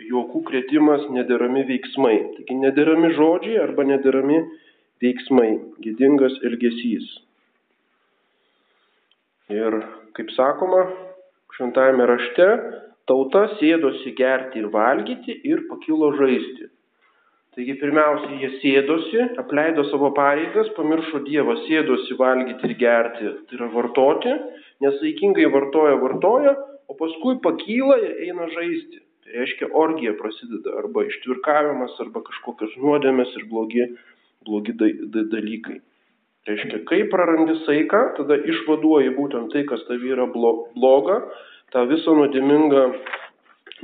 juokų 0.10 0.44
kretimas, 0.50 1.06
nederami 1.14 1.64
veiksmai. 1.70 2.16
Taigi 2.38 2.58
nederami 2.60 3.14
žodžiai 3.18 3.62
arba 3.64 3.86
nederami 3.88 4.42
veiksmai, 5.04 5.50
gėdingas 5.84 6.36
elgesys. 6.48 7.10
Ir 9.54 9.82
kaip 10.18 10.32
sakoma, 10.38 10.86
šventajame 11.58 12.08
rašte 12.10 12.48
tauta 13.10 13.48
sėdosi 13.60 14.14
gerti 14.18 14.62
ir 14.62 14.70
valgyti 14.74 15.36
ir 15.50 15.66
pakilo 15.70 16.14
žaisti. 16.18 16.70
Taigi 17.54 17.76
pirmiausia, 17.78 18.32
jie 18.42 18.50
sėdosi, 18.64 19.26
apleido 19.38 19.84
savo 19.92 20.10
pareigas, 20.18 20.72
pamiršo 20.74 21.22
Dievą, 21.28 21.54
sėdosi 21.68 22.16
valgyti 22.18 22.66
ir 22.66 22.74
gerti, 22.80 23.34
tai 23.46 23.60
yra 23.60 23.68
vartoti, 23.76 24.32
nesaikingai 24.82 25.46
vartoja, 25.54 26.00
vartoja, 26.02 26.56
o 26.90 26.98
paskui 26.98 27.38
pakyla 27.44 28.00
ir 28.02 28.16
eina 28.26 28.48
žaisti. 28.56 29.04
Tai 29.24 29.38
reiškia, 29.38 29.70
orgija 29.80 30.13
prasideda 30.20 30.75
arba 30.82 31.06
ištvirkavimas, 31.08 31.96
arba 32.03 32.24
kažkokios 32.27 32.75
nuodėmės 32.82 33.32
ir 33.39 33.48
blogi, 33.51 33.88
blogi 34.48 34.75
da, 34.80 34.89
da, 35.15 35.24
dalykai. 35.32 35.80
Reiškia, 36.48 36.82
kai 36.89 37.06
prarandi 37.12 37.56
saiką, 37.63 38.01
tada 38.18 38.36
išvaduoji 38.36 39.13
būtent 39.15 39.53
tai, 39.56 39.63
kas 39.70 39.86
tavi 39.88 40.12
yra 40.12 40.27
bloga, 40.27 41.22
tą 41.72 41.86
visą 41.88 42.18
nuodėmingą, 42.20 42.84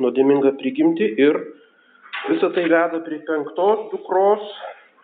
nuodėmingą 0.03 0.57
prigimti 0.59 1.07
ir 1.23 1.39
Visą 2.27 2.49
tai 2.53 2.65
veda 2.67 2.99
prie 3.05 3.19
penktos 3.27 3.87
dukros, 3.91 4.41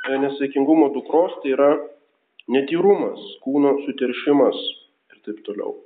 e, 0.09 0.17
nesaikingumo 0.19 0.89
dukros, 0.93 1.33
tai 1.41 1.53
yra 1.55 1.69
netyrumas, 2.51 3.21
kūno 3.45 3.71
suteršimas 3.85 4.59
ir 5.13 5.21
taip 5.25 5.39
toliau. 5.47 5.77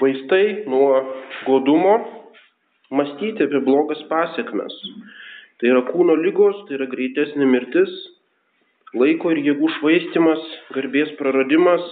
Vaistai 0.00 0.64
nuo 0.66 1.02
godumo- 1.46 1.94
mąstyti 2.96 3.44
apie 3.44 3.60
blogas 3.60 4.00
pasiekmes. 4.08 4.72
Tai 5.58 5.68
yra 5.68 5.82
kūno 5.90 6.16
lygos, 6.16 6.64
tai 6.66 6.78
yra 6.78 6.86
greitesnė 6.86 7.46
mirtis, 7.46 7.92
laiko 8.94 9.30
ir 9.32 9.42
jėgų 9.48 9.68
švaistimas, 9.78 10.42
garbės 10.74 11.12
praradimas, 11.20 11.84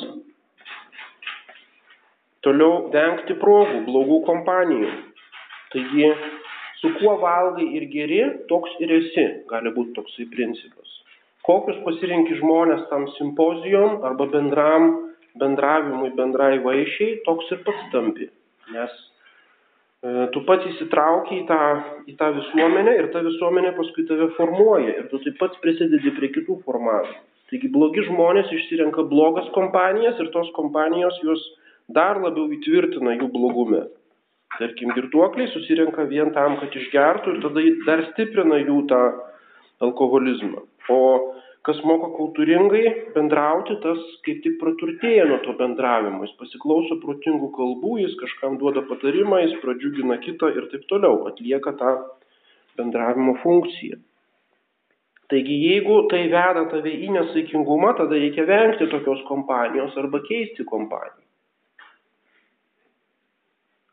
Toliau 2.40 2.86
vengti 2.88 3.34
progų, 3.36 3.82
blogų 3.84 4.22
kompanijų. 4.24 4.90
Taigi, 5.74 6.06
su 6.80 6.88
kuo 6.96 7.18
valgai 7.20 7.66
ir 7.76 7.84
geri, 7.92 8.20
toks 8.48 8.78
ir 8.80 8.94
esi, 8.96 9.24
gali 9.50 9.72
būti 9.74 9.92
toksai 9.98 10.24
principas. 10.32 10.94
Kokius 11.44 11.82
pasirinki 11.84 12.38
žmonės 12.38 12.86
tam 12.88 13.04
simpozijom 13.18 14.00
arba 14.08 14.24
bendram 14.32 14.88
bendravimui, 15.38 16.10
bendrai 16.18 16.58
vaišiai, 16.64 17.20
toks 17.26 17.50
ir 17.54 17.62
pats 17.66 17.86
tampi. 17.92 18.28
Nes 18.74 18.92
e, 20.02 20.28
tu 20.34 20.42
pats 20.48 20.66
įsitrauki 20.72 21.42
į 21.42 21.46
tą, 21.50 21.60
į 22.10 22.16
tą 22.20 22.30
visuomenę 22.38 22.96
ir 22.98 23.10
ta 23.14 23.22
visuomenė 23.26 23.74
paskui 23.78 24.06
tave 24.10 24.30
formuoja 24.38 24.96
ir 24.96 25.08
tu 25.12 25.22
taip 25.24 25.38
pat 25.42 25.58
prisidedi 25.62 26.14
prie 26.18 26.32
kitų 26.34 26.60
formavimų. 26.66 27.20
Taigi 27.50 27.70
blogi 27.74 28.04
žmonės 28.06 28.50
išsirenka 28.54 29.02
blogas 29.10 29.48
kompanijas 29.56 30.18
ir 30.22 30.28
tos 30.34 30.50
kompanijos 30.54 31.16
juos 31.24 31.42
dar 31.90 32.20
labiau 32.22 32.46
įtvirtina 32.54 33.16
jų 33.16 33.26
blogume. 33.34 33.88
Tarkim, 34.58 34.92
girtuokliai 34.94 35.50
susirenka 35.50 36.04
vien 36.10 36.30
tam, 36.34 36.56
kad 36.60 36.74
išgertų 36.74 37.34
ir 37.34 37.42
tada 37.42 37.64
dar 37.86 38.02
stiprina 38.10 38.58
jų 38.60 38.80
tą 38.90 39.00
alkoholizmą. 39.86 40.62
O 40.90 41.00
kas 41.66 41.80
moka 41.84 42.08
kultūringai 42.16 43.12
bendrauti, 43.14 43.76
tas 43.84 44.00
kaip 44.26 44.40
tik 44.44 44.56
praturtėja 44.62 45.26
nuo 45.28 45.40
to 45.44 45.54
bendravimo. 45.58 46.24
Jis 46.24 46.36
pasiklauso 46.40 46.96
protingų 47.02 47.50
kalbų, 47.56 47.96
jis 48.04 48.16
kažkam 48.22 48.56
duoda 48.62 48.84
patarimą, 48.88 49.42
jis 49.44 49.58
pradžiugina 49.64 50.20
kitą 50.24 50.52
ir 50.56 50.70
taip 50.72 50.86
toliau, 50.92 51.26
atlieka 51.30 51.74
tą 51.80 51.96
bendravimo 52.80 53.36
funkciją. 53.44 54.00
Taigi, 55.30 55.56
jeigu 55.68 56.00
tai 56.10 56.24
veda 56.32 56.64
tave 56.72 56.90
į 56.90 57.12
nesaikingumą, 57.14 57.92
tada 58.00 58.18
reikia 58.18 58.48
vengti 58.48 58.88
tokios 58.90 59.20
kompanijos 59.28 59.94
arba 60.00 60.18
keisti 60.24 60.66
kompaniją. 60.66 61.26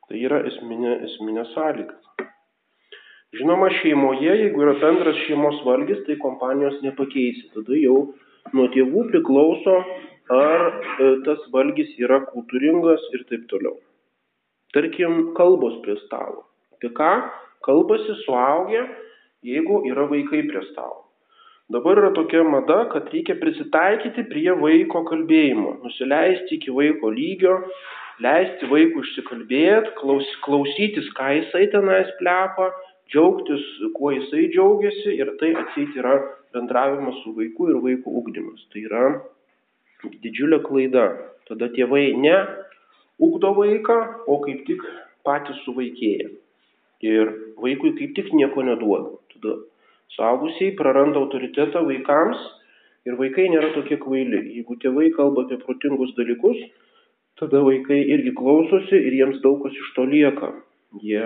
Tai 0.08 0.24
yra 0.24 0.40
esminė, 0.50 0.96
esminė 1.10 1.44
sąlyga. 1.52 2.00
Žinoma, 3.38 3.70
šeimoje, 3.82 4.34
jeigu 4.42 4.64
yra 4.66 4.74
bendras 4.82 5.18
šeimos 5.26 5.60
valgys, 5.66 6.00
tai 6.08 6.16
kompanijos 6.22 6.78
nepakeisi. 6.82 7.50
Tada 7.54 7.78
jau 7.78 7.98
nuo 8.56 8.68
tėvų 8.74 9.04
priklauso, 9.12 9.76
ar 10.34 10.64
e, 10.72 11.10
tas 11.28 11.44
valgys 11.54 11.92
yra 12.02 12.22
kultūringas 12.32 13.04
ir 13.14 13.26
taip 13.30 13.46
toliau. 13.52 13.76
Tarkim, 14.74 15.36
kalbos 15.38 15.78
prie 15.84 15.98
stalo. 16.06 16.48
Apie 16.76 16.90
ką 16.98 17.12
kalbasi 17.68 18.16
suaugę, 18.24 18.88
jeigu 19.46 19.84
yra 19.92 20.08
vaikai 20.10 20.44
prie 20.50 20.64
stalo. 20.72 21.06
Dabar 21.70 22.00
yra 22.00 22.14
tokia 22.16 22.46
mada, 22.48 22.86
kad 22.94 23.10
reikia 23.12 23.36
prisitaikyti 23.42 24.24
prie 24.32 24.52
vaiko 24.56 25.04
kalbėjimo, 25.10 25.78
nusileisti 25.84 26.56
iki 26.56 26.72
vaiko 26.72 27.12
lygio, 27.12 27.58
leisti 28.24 28.70
vaikui 28.72 29.04
išsikalbėti, 29.04 29.92
klaus, 30.00 30.30
klausytis, 30.46 31.10
ką 31.18 31.34
jisai 31.42 31.66
tenais 31.74 32.14
plepa, 32.22 32.70
džiaugtis, 33.12 33.64
kuo 33.96 34.12
jisai 34.16 34.48
džiaugiasi 34.52 35.16
ir 35.18 35.34
tai 35.40 35.54
atseit 35.62 35.96
yra 36.00 36.18
bendravimas 36.56 37.18
su 37.24 37.34
vaiku 37.38 37.70
ir 37.72 37.82
vaiko 37.84 38.14
ugdymas. 38.22 38.64
Tai 38.74 38.84
yra 38.88 39.04
didžiulė 40.24 40.62
klaida. 40.66 41.08
Tada 41.48 41.70
tėvai 41.72 42.12
ne 42.20 42.36
ugdo 43.24 43.54
vaiką, 43.58 43.98
o 44.28 44.40
kaip 44.44 44.66
tik 44.68 44.84
patys 45.26 45.60
suvaikėja. 45.66 46.30
Ir 47.08 47.34
vaikui 47.62 47.94
kaip 47.98 48.16
tik 48.18 48.32
nieko 48.36 48.66
neduoda. 48.66 49.16
Tada 49.34 49.58
suaugusiai 50.16 50.76
praranda 50.78 51.22
autoritetą 51.22 51.84
vaikams 51.88 52.42
ir 53.08 53.18
vaikai 53.20 53.48
nėra 53.54 53.74
tokie 53.76 54.00
kvaili. 54.02 54.42
Jeigu 54.58 54.78
tėvai 54.84 55.12
kalba 55.16 55.46
apie 55.46 55.60
protingus 55.62 56.14
dalykus, 56.18 56.60
tada 57.40 57.62
vaikai 57.64 58.02
irgi 58.16 58.34
klausosi 58.36 58.98
ir 58.98 59.20
jiems 59.22 59.44
daug 59.44 59.62
kas 59.64 59.78
iš 59.78 59.94
to 59.96 60.08
lieka. 60.10 60.52
Jie 61.04 61.24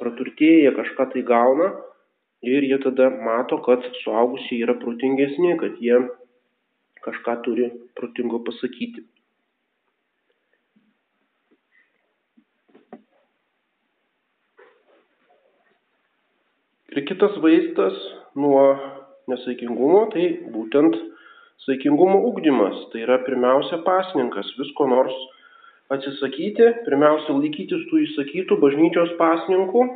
praturtėja, 0.00 0.74
kažką 0.76 1.10
tai 1.14 1.22
gauna 1.28 1.70
ir 2.42 2.64
jie 2.64 2.78
tada 2.82 3.10
mato, 3.22 3.60
kad 3.64 3.84
suaugusiai 4.02 4.62
yra 4.64 4.76
protingesni, 4.80 5.56
kad 5.60 5.76
jie 5.84 6.00
kažką 7.04 7.36
turi 7.44 7.70
protingo 7.96 8.40
pasakyti. 8.44 9.04
Ir 16.90 17.04
kitas 17.06 17.36
vaistas 17.38 17.94
nuo 18.34 18.64
nesaikingumo, 19.30 20.08
tai 20.10 20.24
būtent 20.50 20.96
saikingumo 21.66 22.18
ugdymas. 22.30 22.80
Tai 22.90 23.04
yra 23.04 23.20
pirmiausia 23.22 23.78
pasninkas, 23.86 24.48
visko 24.58 24.88
nors 24.90 25.14
atsisakyti, 25.90 26.68
pirmiausia, 26.86 27.34
laikytis 27.34 27.86
tų 27.90 28.04
įsakytų 28.06 28.58
bažnyčios 28.62 29.16
pasninkų 29.18 29.82
e, 29.86 29.90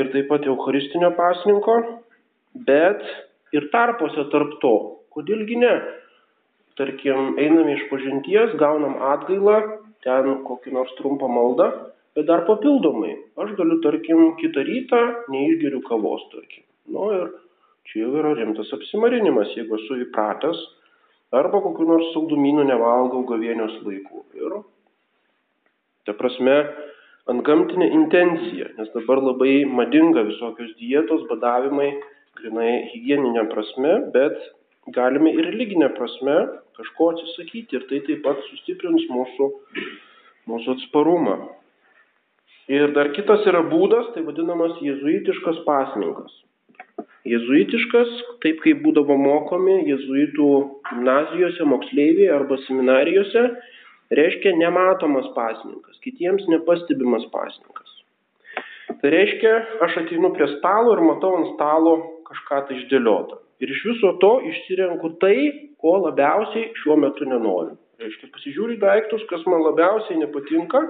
ir 0.00 0.10
taip 0.12 0.28
pat 0.30 0.46
Eucharistinio 0.48 1.14
pasninko, 1.16 1.78
bet 2.68 3.04
ir 3.56 3.68
tarpuose 3.72 4.28
tarp 4.32 4.58
to. 4.62 4.74
Kodėlgi 5.16 5.58
ne? 5.62 5.74
Tarkim, 6.78 7.34
einame 7.40 7.74
iš 7.74 7.88
pažinties, 7.90 8.54
gaunam 8.60 9.00
atgailą, 9.14 9.58
ten 10.04 10.44
kokį 10.46 10.76
nors 10.76 10.92
trumpą 11.00 11.26
maldą, 11.32 11.72
bet 12.14 12.28
dar 12.28 12.44
papildomai. 12.46 13.16
Aš 13.40 13.56
galiu, 13.58 13.80
tarkim, 13.82 14.24
kitą 14.38 14.62
rytą 14.68 15.00
neišgeriu 15.32 15.82
kavos, 15.88 16.22
tarkim. 16.34 16.62
Nu 16.92 17.08
ir 17.16 17.32
čia 17.88 18.04
jau 18.04 18.12
yra 18.20 18.36
rimtas 18.38 18.70
apsimarinimas, 18.76 19.50
jeigu 19.56 19.80
esu 19.80 19.98
įpratęs 20.04 20.60
arba 21.34 21.60
kokiu 21.64 21.86
nors 21.88 22.12
saldumynų 22.14 22.66
nevalgau 22.68 23.24
gavienios 23.28 23.74
laikų. 23.84 24.22
Ir, 24.38 24.60
ta 26.08 26.14
prasme, 26.16 26.56
ant 27.28 27.44
gamtinė 27.44 27.90
intencija, 27.96 28.70
nes 28.78 28.92
dabar 28.94 29.20
labai 29.22 29.64
madinga 29.68 30.24
visokios 30.28 30.72
dietos, 30.80 31.26
badavimai, 31.32 31.90
grinai 32.38 32.72
hygieninė 32.92 33.44
prasme, 33.52 33.98
bet 34.14 34.38
galime 34.94 35.34
ir 35.34 35.50
religinė 35.50 35.90
prasme 35.98 36.38
kažko 36.78 37.12
atsisakyti 37.12 37.76
ir 37.76 37.86
tai 37.90 38.02
taip 38.06 38.24
pat 38.24 38.40
sustiprins 38.48 39.04
mūsų, 39.12 39.48
mūsų 40.48 40.76
atsparumą. 40.78 41.38
Ir 42.68 42.92
dar 42.96 43.10
kitas 43.16 43.46
yra 43.48 43.62
būdas, 43.64 44.12
tai 44.14 44.22
vadinamas 44.26 44.76
jėzuitiškas 44.84 45.62
pasninkas. 45.66 46.32
Jėzuitiškas, 47.28 48.12
taip 48.42 48.62
kaip 48.64 48.78
būdavo 48.84 49.16
mokomi 49.20 49.82
jėzuitų 49.90 50.48
gimnazijose, 50.88 51.66
moksleiviai 51.68 52.30
arba 52.32 52.56
seminarijose, 52.64 53.42
reiškia 54.16 54.54
nematomas 54.56 55.28
pasninkas, 55.36 55.98
kitiems 56.04 56.46
nepastebimas 56.48 57.26
pasninkas. 57.34 57.96
Tai 59.02 59.10
reiškia, 59.12 59.52
aš 59.84 59.98
ateinu 60.04 60.32
prie 60.36 60.48
stalo 60.56 60.94
ir 60.96 61.02
matau 61.04 61.34
ant 61.38 61.50
stalo 61.52 61.92
kažką 62.30 62.62
tai 62.68 62.78
išdėliota. 62.78 63.42
Ir 63.62 63.74
iš 63.74 63.82
viso 63.90 64.14
to 64.22 64.32
išsirenku 64.48 65.16
tai, 65.22 65.36
ko 65.82 65.98
labiausiai 66.06 66.72
šiuo 66.80 66.96
metu 67.02 67.28
nenoriu. 67.28 67.76
Reiškia, 67.98 68.30
pasižiūriu 68.34 68.78
daiktus, 68.80 69.24
kas 69.30 69.44
man 69.50 69.64
labiausiai 69.66 70.20
nepatinka, 70.22 70.82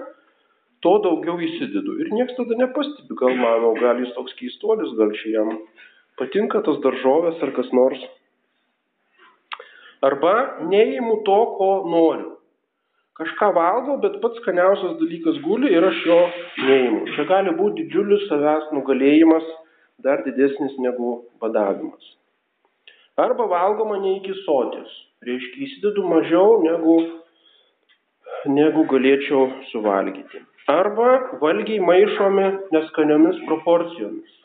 to 0.85 0.95
daugiau 1.05 1.39
įsidedu. 1.43 1.97
Ir 2.03 2.13
niekas 2.15 2.37
tada 2.39 2.59
nepastebi, 2.61 3.17
gal 3.19 3.35
manau, 3.41 3.73
gal 3.81 4.01
jis 4.03 4.13
toks 4.17 4.37
keistuolis, 4.39 4.93
gal 5.01 5.15
čia 5.19 5.39
jam 5.39 5.55
patinka 6.19 6.63
tas 6.67 6.81
daržovės 6.85 7.43
ar 7.45 7.53
kas 7.57 7.71
nors. 7.77 8.01
Arba 10.09 10.35
neįimu 10.71 11.23
to, 11.27 11.39
ko 11.59 11.71
noriu. 11.91 12.35
Kažką 13.19 13.49
valgau, 13.57 13.97
bet 14.03 14.21
pats 14.23 14.39
skaniausias 14.43 14.95
dalykas 15.01 15.41
guli 15.43 15.73
ir 15.75 15.87
aš 15.89 16.05
jo 16.07 16.19
neįimu. 16.69 17.01
Čia 17.17 17.25
gali 17.31 17.55
būti 17.59 17.87
didžiulis 17.87 18.29
savęs 18.31 18.69
nugalėjimas, 18.77 19.49
dar 20.07 20.23
didesnis 20.27 20.77
negu 20.85 21.17
badavimas. 21.43 22.13
Arba 23.19 23.49
valgoma 23.51 23.99
ne 24.05 24.15
iki 24.21 24.37
sotis. 24.45 24.93
Reiškia, 25.27 25.65
įsidedu 25.67 26.05
mažiau 26.07 26.61
negu, 26.63 26.95
negu 28.47 28.87
galėčiau 28.93 29.49
suvalgyti. 29.73 30.45
Arba 30.71 31.41
valgiai 31.43 31.83
maišomi 31.83 32.47
neskaniomis 32.71 33.43
proporcijomis 33.49 34.38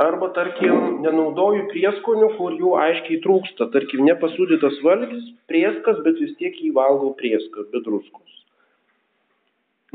arba 0.00 0.28
tarkim 0.36 1.00
nenaudoju 1.04 1.66
prieskonių, 1.72 2.30
kur 2.36 2.56
jų 2.60 2.74
aiškiai 2.82 3.20
trūksta. 3.24 3.70
Tarkim, 3.72 4.04
nepasūdytas 4.08 4.78
valgis, 4.84 5.24
prieskas, 5.50 6.00
bet 6.04 6.20
vis 6.20 6.34
tiek 6.40 6.56
jį 6.60 6.72
valgau 6.76 7.14
prieskas, 7.18 7.68
be 7.72 7.80
druskos. 7.84 8.42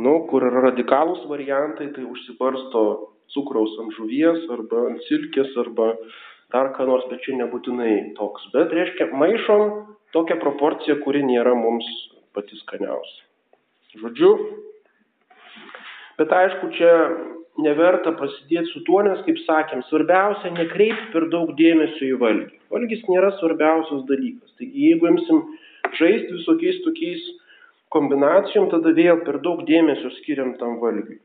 Nu, 0.01 0.21
kur 0.29 0.45
radikalūs 0.49 1.27
variantai, 1.29 1.91
tai 1.93 2.07
užsibarsto 2.07 2.83
cukraus 3.35 3.73
ant 3.83 3.93
žuvies, 3.97 4.47
arba 4.53 4.87
ant 4.89 5.03
silkės, 5.05 5.53
arba 5.61 5.93
dar 6.51 6.71
ką 6.75 6.87
nors, 6.89 7.05
bet 7.11 7.21
čia 7.25 7.37
nebūtinai 7.37 8.15
toks. 8.17 8.47
Bet 8.55 8.73
reiškia, 8.75 9.11
maišom 9.13 9.67
tokią 10.15 10.39
proporciją, 10.41 10.97
kuri 11.05 11.21
nėra 11.27 11.53
mums 11.55 11.87
pati 12.35 12.57
skaniausia. 12.63 13.27
Žodžiu, 14.01 14.31
bet 16.17 16.33
aišku, 16.35 16.71
čia 16.79 16.91
neverta 17.59 18.13
prasidėti 18.15 18.71
su 18.71 18.83
tuo, 18.87 19.01
nes, 19.03 19.19
kaip 19.25 19.39
sakėm, 19.43 19.83
svarbiausia 19.89 20.53
nekreipti 20.55 21.09
per 21.13 21.27
daug 21.33 21.51
dėmesio 21.57 22.13
į 22.13 22.19
valgį. 22.21 22.59
Valgys 22.71 23.03
nėra 23.09 23.33
svarbiausias 23.39 24.05
dalykas. 24.07 24.53
Taigi, 24.59 24.87
jeigu 24.87 25.09
imsim 25.11 25.41
žaisti 25.97 26.37
visokiais 26.37 26.79
tokiais 26.85 27.25
kombinacijom, 27.91 28.69
tada 28.71 28.93
vėl 28.95 29.19
per 29.27 29.41
daug 29.43 29.65
dėmesio 29.67 30.13
skiriam 30.21 30.55
tam 30.61 30.79
valgiui. 30.83 31.19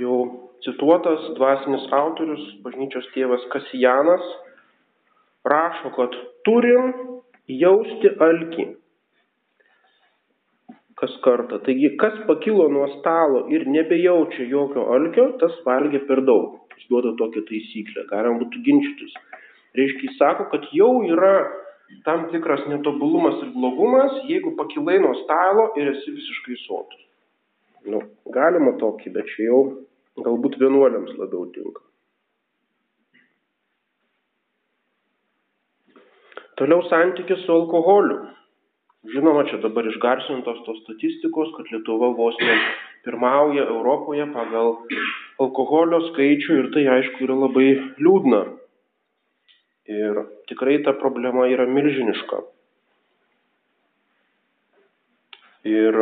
Jau 0.00 0.20
cituotas 0.64 1.26
dvasinis 1.36 1.82
autorius, 1.92 2.44
bažnyčios 2.64 3.08
tėvas 3.12 3.42
Kasijanas, 3.52 4.22
rašo, 5.44 5.90
kad 5.96 6.14
turim 6.46 6.94
jausti 7.50 8.14
alkį 8.22 8.70
kas 11.00 11.16
kartą. 11.24 11.58
Taigi, 11.64 11.94
kas 12.00 12.18
pakilo 12.28 12.68
nuo 12.72 12.86
stalo 12.98 13.46
ir 13.54 13.66
nebejaučia 13.68 14.46
jokio 14.50 14.86
alkio, 14.94 15.30
tas 15.40 15.56
valgė 15.66 16.02
per 16.08 16.22
daug. 16.28 16.58
Jis 16.76 16.88
duoda 16.92 17.14
tokią 17.20 17.44
taisyklę, 17.48 18.06
galima 18.12 18.40
būtų 18.42 18.62
ginčytis. 18.66 19.16
Reiškia, 19.78 20.08
jis 20.08 20.18
sako, 20.20 20.48
kad 20.52 20.66
jau 20.76 20.92
yra 21.08 21.34
tam 22.06 22.28
tikras 22.32 22.64
netobulumas 22.70 23.40
ir 23.44 23.52
blogumas, 23.54 24.16
jeigu 24.28 24.54
pakilai 24.58 24.98
nuo 25.02 25.14
stalo 25.24 25.70
ir 25.80 25.92
esi 25.94 26.14
visiškai 26.16 26.58
sotus. 26.64 27.06
Nu, 27.90 28.02
galima 28.34 28.76
tokį, 28.80 29.12
bet 29.14 29.30
čia 29.34 29.48
jau 29.48 29.60
galbūt 30.20 30.58
vienuoliams 30.60 31.16
labiau 31.18 31.46
tinka. 31.54 31.86
Toliau 36.60 36.84
santykis 36.90 37.46
su 37.46 37.54
alkoholiu. 37.56 38.18
Žinoma, 39.08 39.46
čia 39.48 39.56
dabar 39.62 39.86
išgarsintos 39.88 40.58
tos 40.66 40.80
statistikos, 40.82 41.48
kad 41.56 41.70
Lietuva 41.72 42.10
vos 42.12 42.36
ne 42.44 42.56
pirmauja 43.06 43.62
Europoje 43.72 44.26
pagal 44.34 44.74
alkoholio 45.40 46.02
skaičių 46.10 46.56
ir 46.58 46.66
tai 46.74 46.82
aišku 46.98 47.24
yra 47.24 47.38
labai 47.46 47.68
liūdna. 47.96 48.40
Ir 49.88 50.20
tikrai 50.52 50.82
ta 50.84 50.92
problema 51.00 51.46
yra 51.48 51.64
milžiniška. 51.64 52.42
Ir 55.70 55.96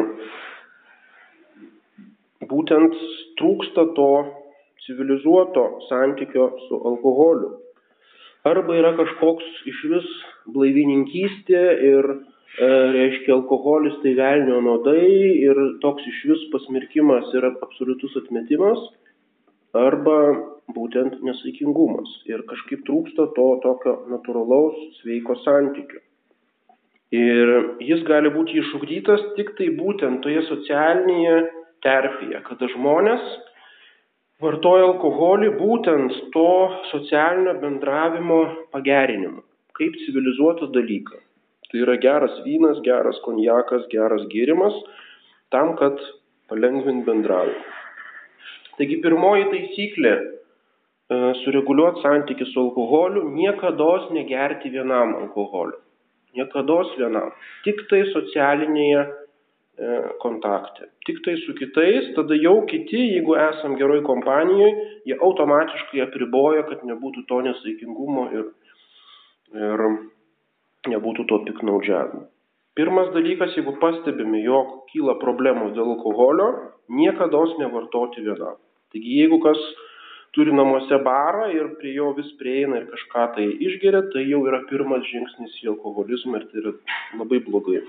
būtent 2.51 2.97
trūksta 3.39 3.85
to 3.95 4.11
civilizuoto 4.89 5.69
santykio 5.87 6.49
su 6.67 6.81
alkoholiu. 6.91 7.53
Arba 8.49 8.75
yra 8.75 8.91
kažkoks 8.99 9.63
iš 9.71 9.85
vis 9.93 10.11
blaivininkystė 10.51 11.63
ir 11.93 12.11
reiškia 12.57 13.35
alkoholis 13.35 13.99
tai 14.03 14.15
velnio 14.19 14.61
nuodai 14.65 15.09
ir 15.45 15.59
toks 15.83 16.07
iš 16.09 16.25
vis 16.31 16.47
pasmerkimas 16.53 17.29
yra 17.35 17.53
absoliutus 17.63 18.17
atmetimas 18.17 18.81
arba 19.75 20.19
būtent 20.75 21.21
nesaikingumas. 21.25 22.09
Ir 22.27 22.43
kažkaip 22.49 22.85
trūksta 22.89 23.29
to 23.37 23.49
tokio 23.63 23.95
natūralaus 24.11 24.77
sveiko 25.01 25.37
santykio. 25.45 26.01
Ir 27.15 27.53
jis 27.81 28.03
gali 28.05 28.29
būti 28.29 28.59
išugdytas 28.61 29.23
tik 29.37 29.55
tai 29.57 29.71
būtent 29.77 30.21
toje 30.25 30.43
socialinėje 30.49 31.39
terpėje, 31.85 32.43
kada 32.45 32.69
žmonės 32.75 33.23
vartoja 34.43 34.91
alkoholį 34.91 35.55
būtent 35.57 36.19
to 36.35 36.51
socialinio 36.91 37.55
bendravimo 37.63 38.43
pagerinimu, 38.75 39.41
kaip 39.79 39.97
civilizuotą 40.05 40.69
dalyką. 40.75 41.23
Tai 41.69 41.83
yra 41.85 41.99
geras 42.01 42.39
vynas, 42.47 42.79
geras 42.85 43.19
konjakas, 43.25 43.85
geras 43.93 44.25
gėrimas, 44.33 44.77
tam, 45.53 45.75
kad 45.77 46.01
palengvint 46.49 47.05
bendravimą. 47.05 47.67
Taigi 48.79 48.97
pirmoji 49.05 49.49
taisyklė 49.53 50.15
e,- 50.17 50.25
sureguliuoti 51.43 52.05
santykių 52.05 52.47
su 52.49 52.63
alkoholiu- 52.63 53.27
niekada 53.41 53.91
negerti 54.17 54.73
vienam 54.73 55.17
alkoholiu. 55.21 55.77
Niekada 56.39 56.81
vienam. 56.97 57.33
Tik 57.65 57.89
tai 57.91 58.05
socialinėje 58.15 59.01
e, 59.05 60.03
kontakte. 60.23 60.89
Tik 61.07 61.21
tai 61.25 61.37
su 61.45 61.55
kitais, 61.59 62.15
tada 62.15 62.35
jau 62.35 62.65
kiti, 62.67 63.01
jeigu 63.17 63.37
esam 63.37 63.77
geroj 63.77 64.03
kompanijoje, 64.07 64.73
jie 65.05 65.17
automatiškai 65.19 66.01
apriboja, 66.07 66.65
kad 66.69 66.81
nebūtų 66.83 67.27
to 67.29 67.41
nesaikingumo 67.49 68.31
ir, 68.33 68.47
ir 69.55 69.89
nebūtų 70.87 71.27
to 71.27 71.41
piknaudžiavimo. 71.49 72.29
Pirmas 72.79 73.11
dalykas, 73.11 73.57
jeigu 73.59 73.75
pastebime, 73.83 74.39
jog 74.45 74.85
kyla 74.93 75.17
problemos 75.19 75.73
dėl 75.75 75.97
alkoholio, 75.97 76.49
niekada 76.89 77.41
nevartoti 77.59 78.23
vienam. 78.23 78.55
Taigi 78.95 79.19
jeigu 79.19 79.41
kas 79.43 79.59
turi 80.37 80.55
namuose 80.55 81.01
barą 81.03 81.49
ir 81.51 81.73
prie 81.81 81.97
jo 81.97 82.13
vis 82.15 82.29
prieina 82.39 82.79
ir 82.79 82.87
kažką 82.93 83.25
tai 83.35 83.47
išgeria, 83.69 84.05
tai 84.13 84.23
jau 84.29 84.45
yra 84.47 84.63
pirmas 84.71 85.03
žingsnis 85.11 85.59
į 85.65 85.73
alkoholizmą 85.75 86.39
ir 86.39 86.47
tai 86.53 86.63
yra 86.63 86.73
labai 87.19 87.41
blogai. 87.49 87.83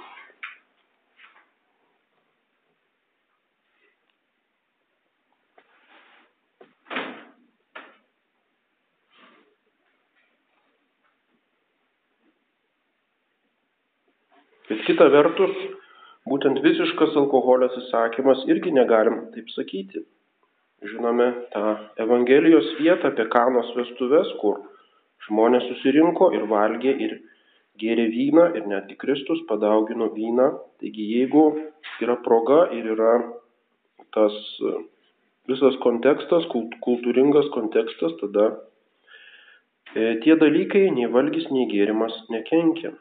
Bet 14.70 14.84
kita 14.86 15.08
vertus, 15.10 15.56
būtent 16.30 16.62
visiškas 16.62 17.16
alkoholio 17.18 17.70
atsisakymas 17.72 18.44
irgi 18.54 18.74
negalim 18.76 19.24
taip 19.34 19.50
sakyti. 19.56 20.04
Žinome 20.86 21.26
tą 21.54 21.64
Evangelijos 22.00 22.70
vietą 22.78 23.10
apie 23.10 23.26
kanos 23.34 23.72
vestuves, 23.76 24.30
kur 24.44 24.62
žmonės 25.28 25.66
susirinko 25.72 26.30
ir 26.38 26.46
valgė 26.52 26.94
ir 27.06 27.18
gėrė 27.82 28.06
vyną 28.14 28.46
ir 28.60 28.70
netgi 28.70 28.96
Kristus 29.02 29.42
padaugino 29.50 30.12
vyną. 30.16 30.52
Taigi 30.80 31.10
jeigu 31.16 31.44
yra 32.06 32.16
proga 32.24 32.62
ir 32.78 32.94
yra 32.94 33.18
tas 34.16 34.38
visas 35.50 35.76
kontekstas, 35.84 36.46
kultūringas 36.86 37.50
kontekstas, 37.56 38.16
tada 38.22 38.48
e, 39.96 40.20
tie 40.24 40.36
dalykai 40.38 40.90
nei 40.94 41.10
valgys, 41.10 41.50
nei 41.54 41.68
gėrimas 41.72 42.16
nekenkia. 42.34 42.94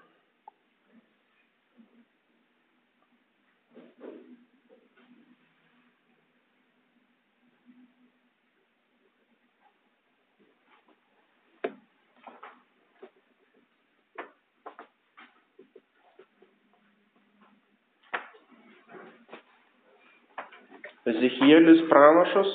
Ezekielis 21.38 21.88
pranašas 21.88 22.48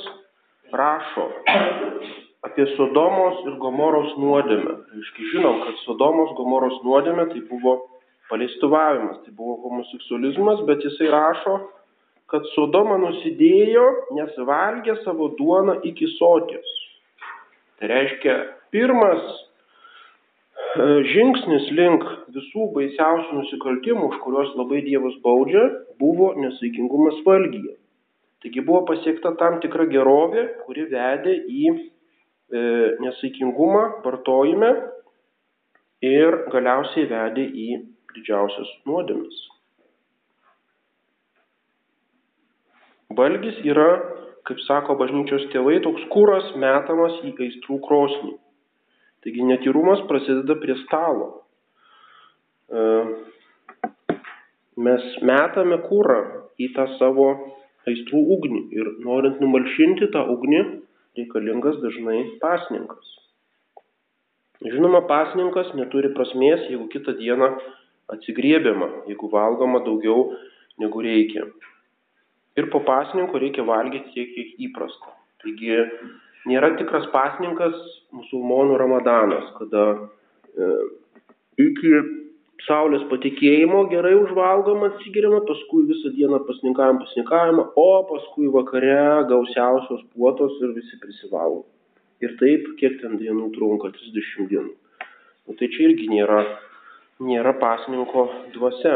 rašo 0.71 1.29
apie 2.43 2.65
Sodomos 2.75 3.45
ir 3.47 3.55
Gomoros 3.55 4.11
nuodėmę. 4.19 4.73
Reiškia, 4.91 5.27
žinom, 5.31 5.61
kad 5.63 5.77
Sodomos 5.85 6.33
Gomoros 6.35 6.81
nuodėmė 6.83 7.29
tai 7.31 7.39
buvo 7.47 7.77
paleistuvavimas, 8.27 9.21
tai 9.23 9.31
buvo 9.37 9.55
homoseksualizmas, 9.63 10.65
bet 10.67 10.83
jisai 10.83 11.07
rašo, 11.13 11.53
kad 12.27 12.43
Sodoma 12.55 12.97
nusidėjo, 12.99 13.85
nes 14.17 14.35
valgė 14.49 14.97
savo 15.05 15.29
duoną 15.37 15.77
iki 15.87 16.09
soties. 16.17 16.73
Tai 17.79 17.87
reiškia, 17.87 18.35
pirmas 18.75 19.21
e, 19.31 20.89
žingsnis 21.13 21.71
link 21.79 22.03
visų 22.35 22.67
baisiausių 22.75 23.39
nusikaltimų, 23.39 24.11
už 24.11 24.19
kuriuos 24.25 24.51
labai 24.59 24.83
Dievas 24.83 25.15
baudžia, 25.23 25.69
buvo 26.03 26.33
nesaikingumas 26.35 27.23
valgyje. 27.23 27.77
Taigi 28.43 28.59
buvo 28.67 28.81
pasiekta 28.89 29.31
tam 29.39 29.61
tikra 29.63 29.85
gerovė, 29.87 30.41
kuri 30.65 30.83
vedė 30.91 31.37
į 31.47 31.67
e, 31.71 31.77
nesaikingumą 32.99 33.83
vartojime 34.03 34.71
ir 36.03 36.37
galiausiai 36.51 37.07
vedė 37.07 37.45
į 37.47 37.67
didžiausias 38.17 38.73
nuodėmes. 38.89 39.37
Valgis 43.15 43.63
yra, 43.63 43.87
kaip 44.43 44.59
sako 44.65 44.97
bažnyčios 44.99 45.47
tėvai, 45.53 45.79
toks 45.85 46.03
kūras 46.11 46.51
metamas 46.59 47.15
į 47.23 47.31
aistrų 47.47 47.79
krosnį. 47.87 48.35
Taigi 49.23 49.47
netyrumas 49.47 50.03
prasideda 50.09 50.59
prie 50.59 50.75
stalo. 50.83 51.29
E, 52.67 52.85
mes 54.83 55.11
metame 55.23 55.79
kūrą 55.87 56.21
į 56.59 56.73
tą 56.75 56.89
savo 56.99 57.29
aistrų 57.89 58.21
ugnį 58.37 58.61
ir 58.75 58.89
norint 59.03 59.41
numalšinti 59.43 60.09
tą 60.13 60.23
ugnį 60.33 60.61
reikalingas 61.17 61.79
dažnai 61.83 62.21
pasninkas. 62.41 63.11
Žinoma, 64.63 65.03
pasninkas 65.09 65.73
neturi 65.75 66.13
prasmės, 66.15 66.63
jeigu 66.71 66.87
kitą 66.93 67.17
dieną 67.19 67.49
atsigriebiama, 68.13 68.89
jeigu 69.11 69.27
valgoma 69.31 69.83
daugiau 69.83 70.31
negu 70.79 71.03
reikia. 71.03 71.45
Ir 72.57 72.69
po 72.71 72.83
pasninko 72.85 73.41
reikia 73.41 73.65
valgyti 73.67 74.13
tiek, 74.13 74.31
kiek 74.35 74.67
įprasta. 74.69 75.11
Taigi 75.43 75.79
nėra 76.47 76.73
tikras 76.79 77.09
pasninkas 77.11 77.75
musulmonų 78.15 78.77
ramadanas, 78.79 79.49
kada 79.57 79.85
e, 80.53 80.69
iki 81.65 81.93
saulės 82.67 83.03
patikėjimo 83.11 83.83
gerai 83.91 84.13
užvalgoma, 84.15 84.91
atsigeriama, 84.93 85.41
paskui 85.47 85.83
visą 85.89 86.13
dieną 86.15 86.39
pasninkavimą, 86.47 87.01
pasninkavimą, 87.03 87.65
o 87.75 87.89
paskui 88.11 88.51
vakare 88.53 88.99
gausiausios 89.31 90.03
puotos 90.13 90.55
ir 90.63 90.75
visi 90.77 90.99
prisivalgo. 91.01 91.65
Ir 92.23 92.37
taip, 92.39 92.69
kiek 92.79 93.01
ten 93.01 93.17
dienų 93.19 93.49
trunka, 93.57 93.91
30 93.97 94.47
dienų. 94.51 94.71
Nu, 95.47 95.57
tai 95.59 95.67
čia 95.73 95.89
irgi 95.89 96.07
nėra, 96.11 96.39
nėra 97.19 97.51
pasninko 97.59 98.29
dvasia. 98.55 98.95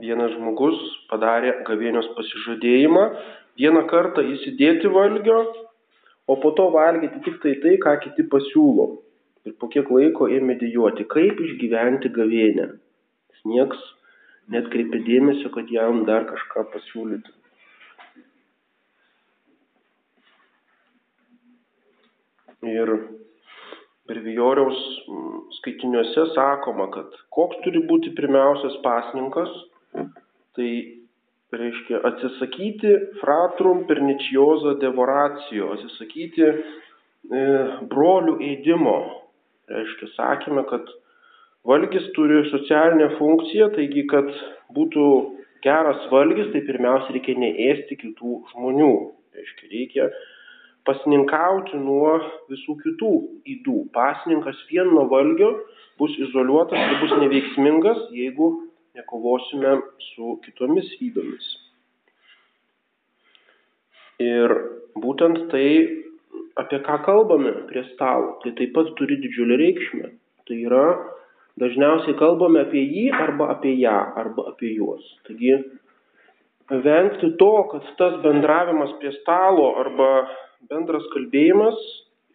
Vienas 0.00 0.34
žmogus 0.36 0.76
padarė 1.10 1.52
gavėnios 1.68 2.08
pasižadėjimą 2.16 3.04
vieną 3.60 3.86
kartą 3.90 4.24
įsidėti 4.34 4.90
valgio, 4.92 5.38
o 6.28 6.36
po 6.42 6.52
to 6.58 6.68
valgyti 6.74 7.22
tik 7.24 7.40
tai 7.42 7.54
tai, 7.62 7.76
ką 7.82 7.96
kiti 8.04 8.26
pasiūlo. 8.32 8.88
Ir 9.46 9.54
po 9.60 9.68
kiek 9.72 9.88
laiko 9.94 10.26
ėmė 10.32 10.58
dėjuoti, 10.60 11.06
kaip 11.08 11.40
išgyventi 11.40 12.10
gavėnę. 12.12 12.66
Jis 13.32 13.44
nieks 13.46 13.82
net 14.52 14.68
kreipė 14.72 15.02
dėmesio, 15.06 15.52
kad 15.54 15.70
jam 15.70 16.04
dar 16.08 16.26
kažką 16.28 16.66
pasiūlytų. 16.74 17.32
Ir 22.66 22.90
Brevijoriaus 24.10 24.78
mm, 25.06 25.38
skaitiniuose 25.60 26.24
sakoma, 26.34 26.88
kad 26.94 27.14
koks 27.34 27.60
turi 27.62 27.82
būti 27.86 28.10
pirmiausias 28.18 28.74
pasninkas, 28.82 29.52
Tai 30.56 30.70
reiškia 31.52 32.00
atsisakyti 32.08 32.92
fratrum 33.20 33.84
pernicioza 33.88 34.74
devoracijo, 34.80 35.72
atsisakyti 35.76 36.46
e, 36.46 36.54
brolių 37.90 38.38
eidimo. 38.50 38.96
Reiškia, 39.70 40.10
sakėme, 40.14 40.62
kad 40.70 40.90
valgis 41.66 42.06
turi 42.14 42.44
socialinę 42.52 43.10
funkciją, 43.18 43.72
taigi, 43.74 44.06
kad 44.10 44.30
būtų 44.76 45.06
geras 45.66 46.06
valgis, 46.12 46.52
tai 46.52 46.62
pirmiausia 46.66 47.16
reikia 47.16 47.34
neėsti 47.42 47.98
kitų 48.02 48.40
žmonių. 48.52 48.92
Reiškia, 49.36 49.70
reikia 49.72 50.10
pasninkauti 50.86 51.78
nuo 51.82 52.12
visų 52.50 52.76
kitų 52.84 53.12
įdų. 53.56 53.78
Pasninkas 53.94 54.60
vien 54.70 54.92
nuo 54.94 55.08
valgio 55.10 55.50
bus 55.98 56.14
izoliuotas 56.20 56.78
ir 56.78 57.00
bus 57.02 57.16
neveiksmingas, 57.22 58.06
jeigu 58.14 58.52
nekovosime 58.96 59.76
su 60.12 60.36
kitomis 60.44 60.88
įdomis. 61.04 61.46
Ir 64.22 64.52
būtent 64.96 65.42
tai, 65.52 65.68
apie 66.56 66.80
ką 66.84 67.00
kalbame 67.04 67.52
prie 67.68 67.84
stalo, 67.92 68.38
tai 68.42 68.54
taip 68.56 68.72
pat 68.76 68.94
turi 68.96 69.18
didžiulį 69.20 69.58
reikšmę. 69.60 70.12
Tai 70.48 70.56
yra, 70.68 70.86
dažniausiai 71.60 72.16
kalbame 72.20 72.62
apie 72.64 72.80
jį 72.84 73.10
arba 73.12 73.50
apie 73.56 73.74
ją, 73.76 73.98
arba 74.22 74.48
apie 74.52 74.72
juos. 74.78 75.04
Taigi, 75.28 75.58
vengti 76.70 77.34
to, 77.42 77.52
kad 77.72 77.92
tas 78.00 78.18
bendravimas 78.24 78.96
prie 79.00 79.12
stalo 79.20 79.74
arba 79.82 80.10
bendras 80.70 81.04
kalbėjimas 81.12 81.76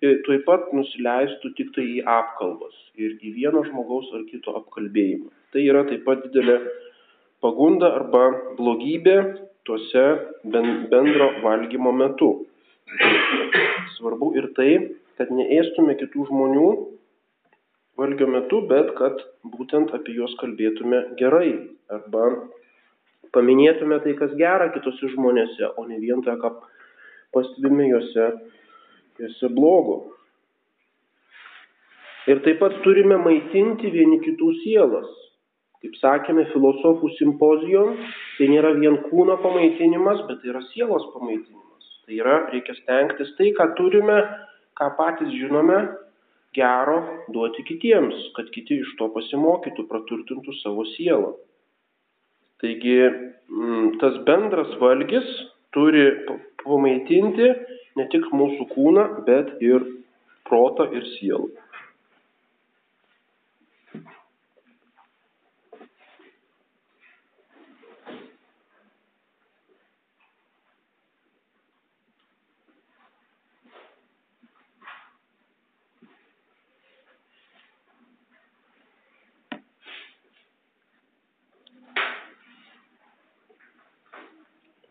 e, 0.02 0.16
tuoj 0.26 0.42
pat 0.46 0.70
nusileistų 0.76 1.54
tik 1.58 1.74
tai 1.76 1.88
į 1.98 2.02
apkalbas 2.06 2.78
ir 2.96 3.18
į 3.20 3.34
vieno 3.42 3.64
žmogaus 3.68 4.12
ar 4.16 4.28
kito 4.30 4.54
apkalbėjimą. 4.62 5.32
Tai 5.52 5.64
yra 5.68 5.84
taip 5.88 6.06
pat 6.08 6.22
didelė 6.24 6.58
pagunda 7.44 7.90
arba 7.98 8.24
blogybė 8.56 9.18
tuose 9.68 10.06
bendro 10.54 11.28
valgymo 11.44 11.92
metu. 11.92 12.30
Svarbu 13.98 14.32
ir 14.40 14.48
tai, 14.58 14.72
kad 15.20 15.34
neėstume 15.36 15.98
kitų 16.00 16.30
žmonių 16.30 16.70
valgio 18.00 18.28
metu, 18.32 18.62
bet 18.70 18.94
kad 18.98 19.20
būtent 19.58 19.92
apie 19.98 20.16
juos 20.16 20.34
kalbėtume 20.40 21.04
gerai 21.20 21.52
arba 21.92 22.30
paminėtume 23.36 24.00
tai, 24.04 24.16
kas 24.20 24.32
gera 24.40 24.70
kitose 24.74 25.12
žmonėse, 25.14 25.74
o 25.78 25.86
ne 25.88 26.00
vien 26.02 26.24
tą, 26.26 26.38
ką 26.40 26.54
pastebime 27.36 27.90
juose, 27.92 28.30
juose 29.20 29.52
blogo. 29.56 30.00
Ir 32.30 32.42
taip 32.46 32.60
pat 32.62 32.80
turime 32.86 33.18
maitinti 33.20 33.92
vieni 33.94 34.20
kitų 34.24 34.52
sielas. 34.62 35.12
Kaip 35.82 35.96
sakėme, 35.98 36.46
filosofų 36.52 37.10
simpozijom, 37.18 37.96
tai 38.38 38.48
nėra 38.52 38.76
vien 38.78 39.00
kūno 39.08 39.40
pamaitinimas, 39.42 40.22
bet 40.28 40.44
tai 40.44 40.52
yra 40.54 40.62
sielos 40.70 41.08
pamaitinimas. 41.16 41.88
Tai 42.06 42.20
yra, 42.20 42.36
reikia 42.54 42.76
stengtis 42.78 43.32
tai, 43.40 43.50
ką 43.58 43.72
turime, 43.80 44.20
ką 44.78 44.92
patys 45.00 45.32
žinome, 45.34 45.80
gero 46.54 47.00
duoti 47.34 47.66
kitiems, 47.66 48.28
kad 48.36 48.52
kiti 48.54 48.82
iš 48.84 48.94
to 49.00 49.08
pasimokytų, 49.16 49.88
praturtintų 49.90 50.56
savo 50.60 50.86
sielą. 50.94 51.34
Taigi 52.62 52.98
mm, 53.02 53.98
tas 54.04 54.20
bendras 54.28 54.76
valgis 54.82 55.26
turi 55.74 56.06
pamaitinti 56.62 57.48
ne 57.98 58.08
tik 58.14 58.28
mūsų 58.36 58.68
kūną, 58.76 59.08
bet 59.26 59.56
ir 59.66 59.88
protą 60.46 60.92
ir 60.94 61.08
sielą. 61.16 61.50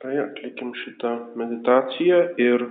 Tai 0.01 0.15
atlikim 0.17 0.71
šitą 0.83 1.11
meditaciją 1.37 2.21
ir 2.41 2.63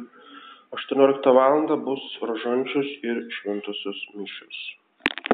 18 0.77 1.33
val. 1.37 1.67
bus 1.85 2.05
rožančius 2.29 2.89
ir 3.05 3.21
šventosios 3.37 3.99
mišios. 4.17 4.61